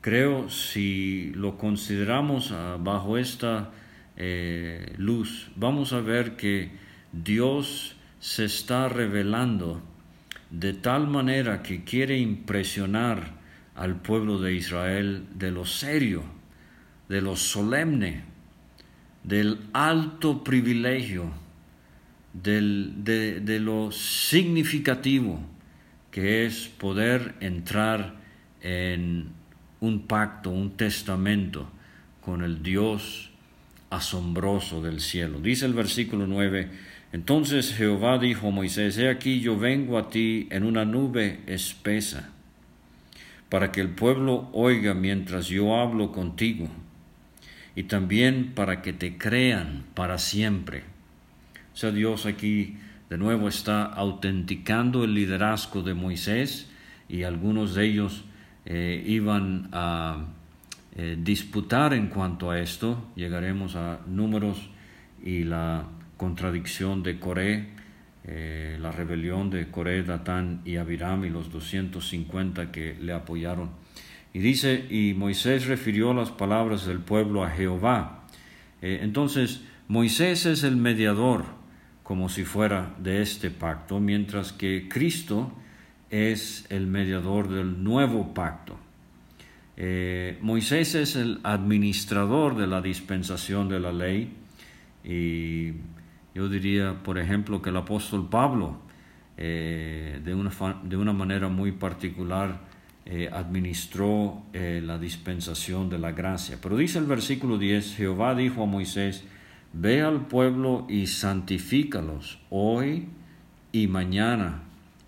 creo, 0.01 0.49
si 0.49 1.31
lo 1.35 1.57
consideramos 1.57 2.51
ah, 2.51 2.77
bajo 2.79 3.17
esta 3.17 3.71
eh, 4.17 4.93
luz, 4.97 5.51
vamos 5.55 5.93
a 5.93 6.01
ver 6.01 6.35
que 6.35 6.71
Dios 7.11 7.95
se 8.19 8.45
está 8.45 8.89
revelando 8.89 9.81
de 10.49 10.73
tal 10.73 11.07
manera 11.07 11.63
que 11.63 11.83
quiere 11.83 12.17
impresionar 12.17 13.33
al 13.75 14.01
pueblo 14.01 14.39
de 14.39 14.53
Israel 14.53 15.25
de 15.33 15.51
lo 15.51 15.65
serio, 15.65 16.23
de 17.09 17.21
lo 17.21 17.35
solemne, 17.35 18.23
del 19.23 19.59
alto 19.73 20.43
privilegio 20.43 21.31
de, 22.33 23.59
lo 23.59 23.91
significativo 23.91 25.39
que 26.11 26.45
es 26.45 26.67
poder 26.67 27.35
entrar 27.39 28.15
en 28.61 29.29
un 29.79 30.07
pacto, 30.07 30.49
un 30.49 30.71
testamento 30.71 31.69
con 32.21 32.43
el 32.43 32.63
Dios 32.63 33.31
asombroso 33.95 34.81
del 34.81 34.99
cielo. 34.99 35.39
Dice 35.39 35.65
el 35.65 35.73
versículo 35.73 36.27
9, 36.27 36.69
entonces 37.11 37.73
Jehová 37.73 38.17
dijo 38.17 38.47
a 38.47 38.51
Moisés, 38.51 38.97
he 38.97 39.09
aquí 39.09 39.39
yo 39.39 39.57
vengo 39.57 39.97
a 39.97 40.09
ti 40.09 40.47
en 40.51 40.63
una 40.63 40.85
nube 40.85 41.41
espesa, 41.47 42.29
para 43.49 43.71
que 43.71 43.81
el 43.81 43.89
pueblo 43.89 44.49
oiga 44.53 44.93
mientras 44.93 45.47
yo 45.47 45.75
hablo 45.75 46.11
contigo, 46.11 46.67
y 47.75 47.83
también 47.83 48.53
para 48.53 48.81
que 48.81 48.93
te 48.93 49.17
crean 49.17 49.85
para 49.93 50.17
siempre 50.17 50.93
o 51.73 51.75
sea, 51.75 51.91
Dios 51.91 52.25
aquí 52.25 52.77
de 53.09 53.17
nuevo 53.17 53.47
está 53.47 53.83
autenticando 53.83 55.03
el 55.03 55.15
liderazgo 55.15 55.81
de 55.81 55.95
Moisés 55.95 56.69
y 57.09 57.23
algunos 57.23 57.73
de 57.73 57.85
ellos 57.85 58.25
eh, 58.65 59.03
iban 59.07 59.69
a 59.71 60.25
eh, 60.95 61.17
disputar 61.19 61.93
en 61.93 62.07
cuanto 62.07 62.51
a 62.51 62.59
esto. 62.59 63.11
Llegaremos 63.15 63.75
a 63.75 64.01
números 64.07 64.69
y 65.23 65.43
la 65.43 65.85
contradicción 66.17 67.03
de 67.03 67.19
Coré, 67.19 67.69
eh, 68.25 68.77
la 68.79 68.91
rebelión 68.91 69.49
de 69.49 69.69
Coré, 69.69 70.03
Datán 70.03 70.61
y 70.65 70.77
Abiram 70.77 71.25
y 71.25 71.29
los 71.29 71.51
250 71.51 72.71
que 72.71 72.95
le 72.99 73.13
apoyaron. 73.13 73.71
Y 74.33 74.39
dice, 74.39 74.85
y 74.89 75.13
Moisés 75.13 75.67
refirió 75.67 76.13
las 76.13 76.31
palabras 76.31 76.85
del 76.85 76.99
pueblo 76.99 77.43
a 77.43 77.49
Jehová. 77.49 78.25
entonces, 78.81 79.63
Moisés 79.87 80.45
es 80.45 80.63
el 80.63 80.75
mediador 80.75 81.45
como 82.03 82.29
si 82.29 82.43
fuera 82.43 82.93
de 82.99 83.21
este 83.21 83.49
pacto, 83.49 83.99
mientras 83.99 84.51
que 84.51 84.89
Cristo 84.89 85.53
es 86.09 86.65
el 86.69 86.85
mediador 86.85 87.49
del 87.49 87.83
nuevo 87.83 88.33
pacto. 88.33 88.77
Eh, 89.75 90.37
Moisés 90.41 90.95
es 90.95 91.15
el 91.15 91.39
administrador 91.43 92.55
de 92.55 92.67
la 92.67 92.81
dispensación 92.81 93.69
de 93.69 93.79
la 93.79 93.91
ley 93.91 94.31
y 95.03 95.73
yo 96.35 96.47
diría, 96.47 97.01
por 97.03 97.17
ejemplo, 97.17 97.61
que 97.61 97.69
el 97.69 97.77
apóstol 97.77 98.29
Pablo, 98.29 98.77
eh, 99.37 100.21
de, 100.23 100.33
una, 100.33 100.51
de, 100.83 100.97
una, 100.97 101.13
manera 101.13 101.47
muy 101.47 101.71
particular, 101.71 102.61
eh, 103.05 103.29
administró 103.31 104.43
la 104.53 104.97
dispensación 104.97 105.89
de 105.89 105.99
la 105.99 106.11
gracia. 106.11 106.57
Pero 106.61 106.77
dice 106.77 106.99
el 106.99 107.05
versículo 107.05 107.57
10, 107.57 107.97
Jehová 107.97 108.35
dijo 108.35 108.63
a 108.63 108.65
Moisés, 108.65 109.25
Ve 109.73 110.03
al 110.03 110.27
pueblo 110.27 110.85
y 110.87 111.07
santifícalos 111.07 112.39
hoy 112.51 113.07
y 113.71 113.87
mañana, 113.87 114.61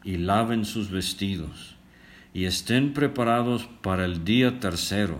y 0.03 0.17
laven 0.17 0.65
sus 0.65 0.89
vestidos, 0.89 1.74
y 2.35 2.43
estén 2.43 2.91
preparados 2.91 3.69
para 3.81 4.03
el 4.03 4.25
día 4.25 4.59
tercero, 4.59 5.19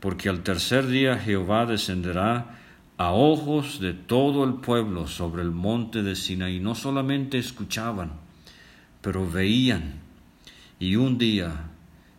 porque 0.00 0.28
al 0.28 0.42
tercer 0.42 0.88
día 0.88 1.16
Jehová 1.16 1.66
descenderá 1.66 2.58
a 2.96 3.12
ojos 3.12 3.78
de 3.78 3.94
todo 3.94 4.42
el 4.42 4.54
pueblo 4.54 5.06
sobre 5.06 5.42
el 5.42 5.52
monte 5.52 6.02
de 6.02 6.16
Sinaí. 6.16 6.58
No 6.58 6.74
solamente 6.74 7.38
escuchaban, 7.38 8.14
pero 9.02 9.30
veían, 9.30 10.00
y 10.80 10.96
un 10.96 11.16
día, 11.16 11.70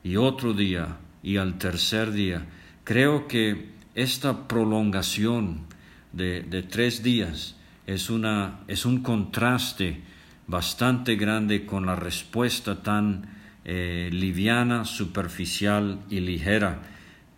y 0.05 0.15
otro 0.15 0.53
día, 0.53 0.99
y 1.21 1.35
al 1.35 1.57
tercer 1.57 2.13
día. 2.13 2.45
Creo 2.85 3.27
que 3.27 3.71
esta 3.93 4.47
prolongación 4.47 5.65
de, 6.13 6.65
tres 6.71 7.03
días 7.03 7.57
es, 7.85 8.09
una, 8.09 8.61
es 8.69 8.85
un 8.85 9.01
contraste 9.03 10.01
bastante 10.47 11.17
grande 11.17 11.65
con 11.65 11.85
la 11.85 11.97
respuesta 11.97 12.81
tan 12.81 13.35
eh, 13.69 14.09
liviana, 14.13 14.85
superficial 14.85 15.99
y 16.09 16.21
ligera 16.21 16.79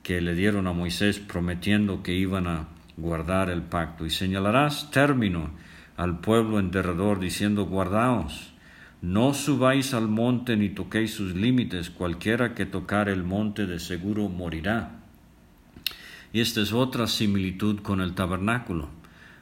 que 0.04 0.22
le 0.22 0.36
dieron 0.36 0.68
a 0.68 0.74
Moisés 0.74 1.18
prometiendo 1.18 2.04
que 2.04 2.14
iban 2.14 2.46
a 2.46 2.68
guardar 2.98 3.50
el 3.50 3.64
pacto. 3.64 4.06
Y 4.06 4.12
señalarás 4.12 4.92
término 4.92 5.50
al 5.98 6.20
pueblo 6.20 6.60
en 6.60 6.70
derredor 6.70 7.20
diciendo, 7.20 7.66
guardaos, 7.66 8.54
no 9.02 9.34
subáis 9.34 9.96
al 9.96 10.08
monte 10.08 10.56
ni 10.56 10.70
toquéis 10.70 11.16
sus 11.16 11.34
límites, 11.34 11.90
cualquiera 11.90 12.54
que 12.54 12.68
tocar 12.68 13.10
el 13.10 13.24
monte 13.24 13.66
de 13.66 13.80
seguro 13.80 14.30
morirá. 14.30 15.00
Y 16.32 16.42
esta 16.42 16.62
es 16.62 16.74
otra 16.74 17.08
similitud 17.08 17.82
con 17.82 18.02
el 18.02 18.14
tabernáculo. 18.14 18.90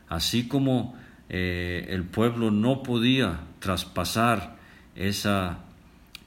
Así 0.07 0.47
como 0.47 0.95
eh, 1.27 1.87
el 1.89 2.05
pueblo 2.05 2.49
no 2.49 2.81
podía 2.81 3.41
traspasar 3.59 4.55
esa 4.95 5.66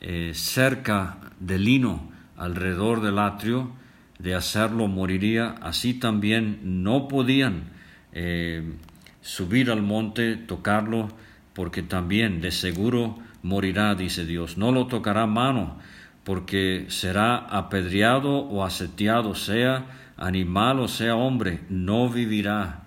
eh, 0.01 0.33
cerca 0.35 1.19
de 1.41 1.59
lino 1.59 2.11
alrededor 2.37 3.03
del 3.03 3.19
atrio, 3.19 3.73
de 4.19 4.35
hacerlo 4.35 4.89
moriría, 4.89 5.57
así 5.61 5.95
también 5.95 6.83
no 6.83 7.09
podían 7.09 7.65
eh, 8.13 8.75
subir 9.21 9.71
al 9.71 9.83
monte, 9.83 10.37
tocarlo, 10.37 11.09
porque 11.53 11.83
también 11.83 12.41
de 12.41 12.51
seguro 12.51 13.19
morirá, 13.43 13.95
dice 13.95 14.25
Dios. 14.25 14.57
No 14.57 14.73
lo 14.73 14.87
tocará 14.87 15.27
mano, 15.27 15.79
porque 16.25 16.87
será 16.89 17.37
apedreado 17.37 18.39
o 18.39 18.65
asetiado, 18.65 19.35
sea 19.35 19.87
animal 20.17 20.81
o 20.81 20.89
sea 20.89 21.17
hombre, 21.17 21.61
no 21.69 22.09
vivirá. 22.09 22.83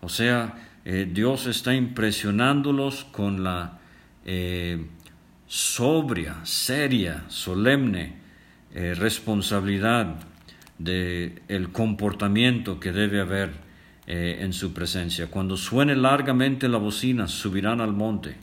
O 0.00 0.08
sea, 0.08 0.54
eh, 0.84 1.08
Dios 1.10 1.46
está 1.46 1.74
impresionándolos 1.74 3.04
con 3.04 3.42
la 3.42 3.78
sobria, 5.54 6.40
seria, 6.42 7.22
solemne 7.28 8.16
eh, 8.74 8.92
responsabilidad 8.94 10.16
del 10.78 11.42
el 11.46 11.70
comportamiento 11.70 12.80
que 12.80 12.90
debe 12.90 13.20
haber 13.20 13.62
en 14.06 14.52
su 14.52 14.74
presencia. 14.74 15.28
Cuando 15.28 15.56
suene 15.56 15.96
largamente 15.96 16.68
la 16.68 16.76
bocina, 16.76 17.26
subirán 17.26 17.80
al 17.80 17.92
monte. 17.92 18.36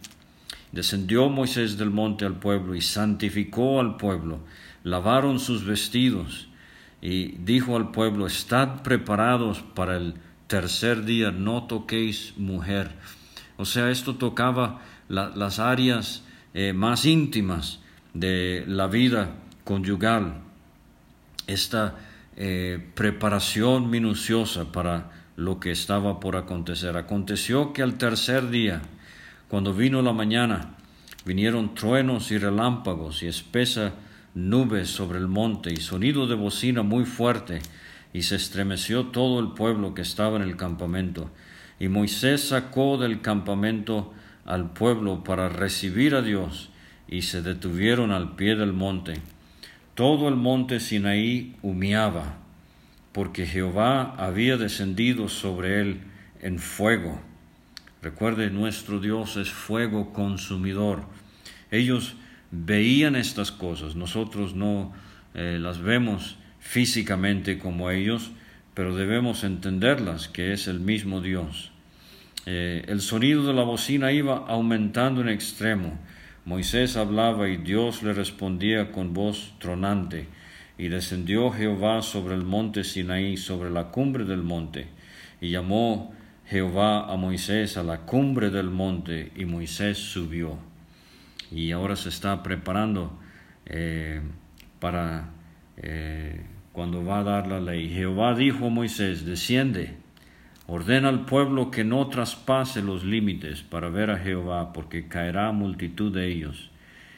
Descendió 0.71 1.29
Moisés 1.29 1.77
del 1.77 1.91
monte 1.91 2.25
al 2.25 2.39
pueblo 2.39 2.73
y 2.73 2.81
santificó 2.81 3.81
al 3.81 3.97
pueblo, 3.97 4.39
lavaron 4.83 5.37
sus 5.37 5.65
vestidos 5.65 6.47
y 7.01 7.33
dijo 7.43 7.75
al 7.75 7.91
pueblo, 7.91 8.25
estad 8.25 8.83
preparados 8.83 9.61
para 9.75 9.97
el 9.97 10.15
tercer 10.47 11.03
día, 11.03 11.31
no 11.31 11.63
toquéis 11.63 12.33
mujer. 12.37 12.91
O 13.57 13.65
sea, 13.65 13.91
esto 13.91 14.15
tocaba 14.15 14.81
las 15.09 15.59
áreas 15.59 16.23
eh, 16.53 16.73
más 16.73 17.05
íntimas 17.05 17.79
de 18.13 18.63
la 18.67 18.87
vida 18.87 19.35
conyugal, 19.63 20.41
esta 21.47 21.95
eh, 22.35 22.79
preparación 22.95 23.89
minuciosa 23.89 24.71
para 24.71 25.11
lo 25.35 25.59
que 25.59 25.71
estaba 25.71 26.19
por 26.19 26.35
acontecer. 26.35 26.97
Aconteció 26.97 27.73
que 27.73 27.81
al 27.81 27.97
tercer 27.97 28.49
día, 28.49 28.81
cuando 29.47 29.73
vino 29.73 30.01
la 30.01 30.13
mañana, 30.13 30.75
vinieron 31.25 31.73
truenos 31.73 32.31
y 32.31 32.37
relámpagos 32.37 33.23
y 33.23 33.27
espesa 33.27 33.93
nubes 34.33 34.89
sobre 34.89 35.19
el 35.19 35.27
monte 35.27 35.73
y 35.73 35.77
sonido 35.77 36.27
de 36.27 36.35
bocina 36.35 36.83
muy 36.83 37.05
fuerte, 37.05 37.61
y 38.13 38.23
se 38.23 38.35
estremeció 38.35 39.07
todo 39.07 39.39
el 39.39 39.53
pueblo 39.53 39.93
que 39.93 40.01
estaba 40.01 40.35
en 40.35 40.43
el 40.43 40.57
campamento. 40.57 41.29
Y 41.79 41.87
Moisés 41.87 42.49
sacó 42.49 42.97
del 42.97 43.21
campamento 43.21 44.13
al 44.45 44.71
pueblo 44.71 45.23
para 45.23 45.49
recibir 45.49 46.15
a 46.15 46.21
Dios, 46.21 46.69
y 47.07 47.23
se 47.23 47.41
detuvieron 47.41 48.11
al 48.11 48.35
pie 48.35 48.55
del 48.55 48.73
monte. 48.73 49.15
Todo 49.95 50.29
el 50.29 50.35
monte 50.35 50.79
Sinaí 50.79 51.55
humeaba, 51.61 52.37
porque 53.11 53.45
Jehová 53.45 54.15
había 54.17 54.57
descendido 54.57 55.27
sobre 55.27 55.81
él 55.81 56.01
en 56.41 56.59
fuego. 56.59 57.21
Recuerde, 58.01 58.49
nuestro 58.49 58.99
Dios 58.99 59.35
es 59.37 59.51
fuego 59.51 60.13
consumidor. 60.13 61.03
Ellos 61.69 62.15
veían 62.51 63.15
estas 63.15 63.51
cosas, 63.51 63.95
nosotros 63.95 64.55
no 64.55 64.93
eh, 65.33 65.57
las 65.59 65.79
vemos 65.79 66.37
físicamente 66.59 67.57
como 67.57 67.91
ellos, 67.91 68.31
pero 68.73 68.95
debemos 68.95 69.43
entenderlas, 69.43 70.27
que 70.27 70.53
es 70.53 70.67
el 70.67 70.79
mismo 70.79 71.21
Dios. 71.21 71.70
Eh, 72.45 72.83
el 72.87 73.01
sonido 73.01 73.45
de 73.45 73.53
la 73.53 73.63
bocina 73.63 74.11
iba 74.11 74.45
aumentando 74.47 75.21
en 75.21 75.29
extremo. 75.29 75.97
Moisés 76.45 76.97
hablaba 76.97 77.49
y 77.49 77.57
Dios 77.57 78.01
le 78.01 78.13
respondía 78.13 78.91
con 78.91 79.13
voz 79.13 79.53
tronante. 79.59 80.27
Y 80.77 80.87
descendió 80.87 81.51
Jehová 81.51 82.01
sobre 82.01 82.33
el 82.33 82.43
monte 82.43 82.83
Sinaí, 82.83 83.37
sobre 83.37 83.69
la 83.69 83.89
cumbre 83.91 84.25
del 84.25 84.41
monte, 84.41 84.87
y 85.39 85.51
llamó 85.51 86.11
Jehová 86.47 87.11
a 87.11 87.15
Moisés 87.17 87.77
a 87.77 87.83
la 87.83 87.99
cumbre 87.99 88.49
del 88.49 88.71
monte, 88.71 89.31
y 89.35 89.45
Moisés 89.45 89.99
subió. 89.99 90.57
Y 91.51 91.71
ahora 91.71 91.95
se 91.95 92.09
está 92.09 92.41
preparando 92.41 93.19
eh, 93.67 94.21
para 94.79 95.29
eh, 95.77 96.41
cuando 96.71 97.05
va 97.05 97.19
a 97.19 97.23
dar 97.23 97.47
la 97.47 97.59
ley. 97.59 97.89
Jehová 97.89 98.33
dijo 98.33 98.65
a 98.65 98.69
Moisés, 98.69 99.25
desciende, 99.25 100.00
ordena 100.71 101.09
al 101.09 101.25
pueblo 101.25 101.69
que 101.69 101.83
no 101.83 102.07
traspase 102.07 102.81
los 102.81 103.03
límites 103.03 103.61
para 103.61 103.89
ver 103.89 104.09
a 104.09 104.17
Jehová, 104.17 104.73
porque 104.73 105.07
caerá 105.07 105.51
multitud 105.51 106.13
de 106.13 106.31
ellos. 106.31 106.71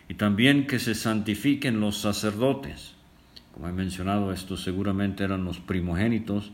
Y 0.10 0.16
también 0.16 0.68
que 0.68 0.80
se 0.80 0.96
santifiquen 0.96 1.80
los 1.80 1.98
sacerdotes 1.98 2.94
como 3.54 3.70
he 3.70 3.72
mencionado, 3.72 4.34
estos 4.34 4.64
seguramente 4.64 5.24
eran 5.24 5.46
los 5.46 5.60
primogénitos 5.60 6.52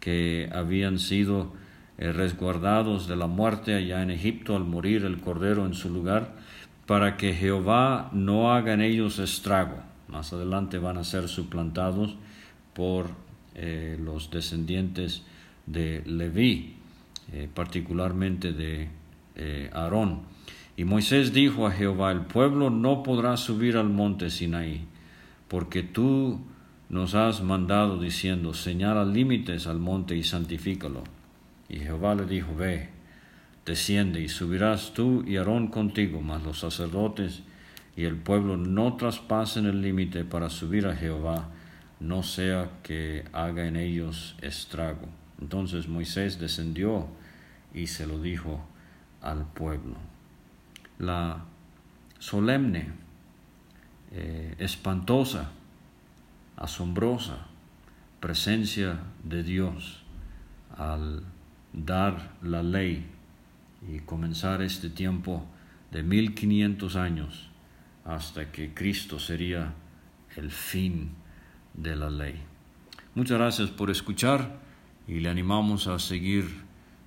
que 0.00 0.48
habían 0.52 0.98
sido 0.98 1.52
eh, 1.98 2.12
resguardados 2.12 3.06
de 3.06 3.16
la 3.16 3.26
muerte 3.26 3.74
allá 3.74 4.02
en 4.02 4.10
Egipto 4.10 4.56
al 4.56 4.64
morir 4.64 5.04
el 5.04 5.20
cordero 5.20 5.66
en 5.66 5.74
su 5.74 5.90
lugar, 5.90 6.34
para 6.86 7.18
que 7.18 7.34
Jehová 7.34 8.08
no 8.12 8.52
haga 8.52 8.72
en 8.72 8.80
ellos 8.80 9.18
estrago. 9.18 9.82
Más 10.08 10.32
adelante 10.32 10.78
van 10.78 10.96
a 10.96 11.04
ser 11.04 11.28
suplantados 11.28 12.16
por 12.72 13.10
eh, 13.54 13.98
los 14.02 14.30
descendientes 14.30 15.22
de 15.66 16.02
Leví, 16.06 16.76
eh, 17.32 17.48
particularmente 17.52 18.52
de 18.52 18.88
Aarón. 19.72 20.22
Y 20.76 20.84
Moisés 20.84 21.32
dijo 21.32 21.66
a 21.66 21.72
Jehová, 21.72 22.10
el 22.12 22.22
pueblo 22.22 22.70
no 22.70 23.02
podrá 23.02 23.36
subir 23.36 23.76
al 23.76 23.88
monte 23.88 24.30
Sinaí, 24.30 24.86
porque 25.48 25.82
tú 25.82 26.40
nos 26.88 27.14
has 27.14 27.42
mandado 27.42 28.00
diciendo, 28.00 28.52
señala 28.54 29.04
límites 29.04 29.66
al 29.66 29.78
monte 29.78 30.16
y 30.16 30.22
santifícalo. 30.22 31.04
Y 31.68 31.80
Jehová 31.80 32.14
le 32.14 32.26
dijo, 32.26 32.54
ve, 32.54 32.88
desciende 33.64 34.20
y 34.20 34.28
subirás 34.28 34.92
tú 34.94 35.22
y 35.26 35.36
Aarón 35.36 35.68
contigo, 35.68 36.20
mas 36.20 36.42
los 36.42 36.58
sacerdotes 36.58 37.42
y 37.96 38.04
el 38.04 38.16
pueblo 38.16 38.56
no 38.56 38.96
traspasen 38.96 39.66
el 39.66 39.82
límite 39.82 40.24
para 40.24 40.48
subir 40.48 40.86
a 40.86 40.96
Jehová, 40.96 41.50
no 42.00 42.22
sea 42.22 42.70
que 42.82 43.24
haga 43.32 43.66
en 43.66 43.76
ellos 43.76 44.34
estrago. 44.40 45.19
Entonces 45.40 45.88
Moisés 45.88 46.38
descendió 46.38 47.06
y 47.74 47.86
se 47.86 48.06
lo 48.06 48.20
dijo 48.20 48.64
al 49.22 49.46
pueblo. 49.46 49.96
La 50.98 51.44
solemne 52.18 52.92
eh, 54.12 54.54
espantosa, 54.58 55.50
asombrosa 56.56 57.46
presencia 58.20 59.00
de 59.24 59.42
Dios 59.42 60.02
al 60.76 61.24
dar 61.72 62.32
la 62.42 62.62
ley 62.62 63.06
y 63.88 64.00
comenzar 64.00 64.60
este 64.62 64.90
tiempo 64.90 65.46
de 65.90 66.02
1500 66.02 66.96
años 66.96 67.48
hasta 68.04 68.52
que 68.52 68.74
Cristo 68.74 69.18
sería 69.18 69.72
el 70.36 70.50
fin 70.50 71.10
de 71.74 71.96
la 71.96 72.10
ley. 72.10 72.40
Muchas 73.14 73.38
gracias 73.38 73.70
por 73.70 73.90
escuchar 73.90 74.58
y 75.10 75.18
le 75.18 75.28
animamos 75.28 75.88
a 75.88 75.98
seguir 75.98 76.46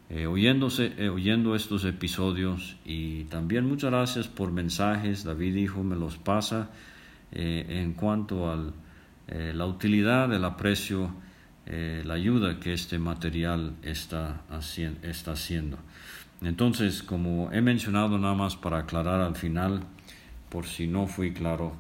eh, 0.10 0.26
oyéndose, 0.28 0.92
eh, 0.98 1.08
oyendo 1.08 1.56
estos 1.56 1.86
episodios 1.86 2.76
y 2.84 3.24
también 3.26 3.66
muchas 3.66 3.92
gracias 3.92 4.28
por 4.28 4.52
mensajes. 4.52 5.24
David 5.24 5.56
dijo, 5.56 5.84
me 5.84 5.96
los 5.96 6.18
pasa 6.18 6.70
eh, 7.32 7.66
en 7.70 7.94
cuanto 7.94 8.52
a 8.52 8.60
la 9.26 9.66
utilidad, 9.66 10.32
el 10.34 10.44
aprecio, 10.44 11.10
la 11.66 12.14
ayuda 12.14 12.60
que 12.60 12.74
este 12.74 13.00
material 13.00 13.74
está, 13.82 14.42
está 15.02 15.32
haciendo. 15.32 15.78
Entonces, 16.42 17.02
como 17.02 17.50
he 17.54 17.62
mencionado 17.62 18.20
nada 18.20 18.36
más 18.36 18.58
para 18.58 18.80
aclarar 18.80 19.22
al 19.22 19.38
final, 19.38 19.86
por 20.50 20.66
si 20.66 20.88
no 20.88 21.08
fui 21.08 21.32
claro, 21.32 21.74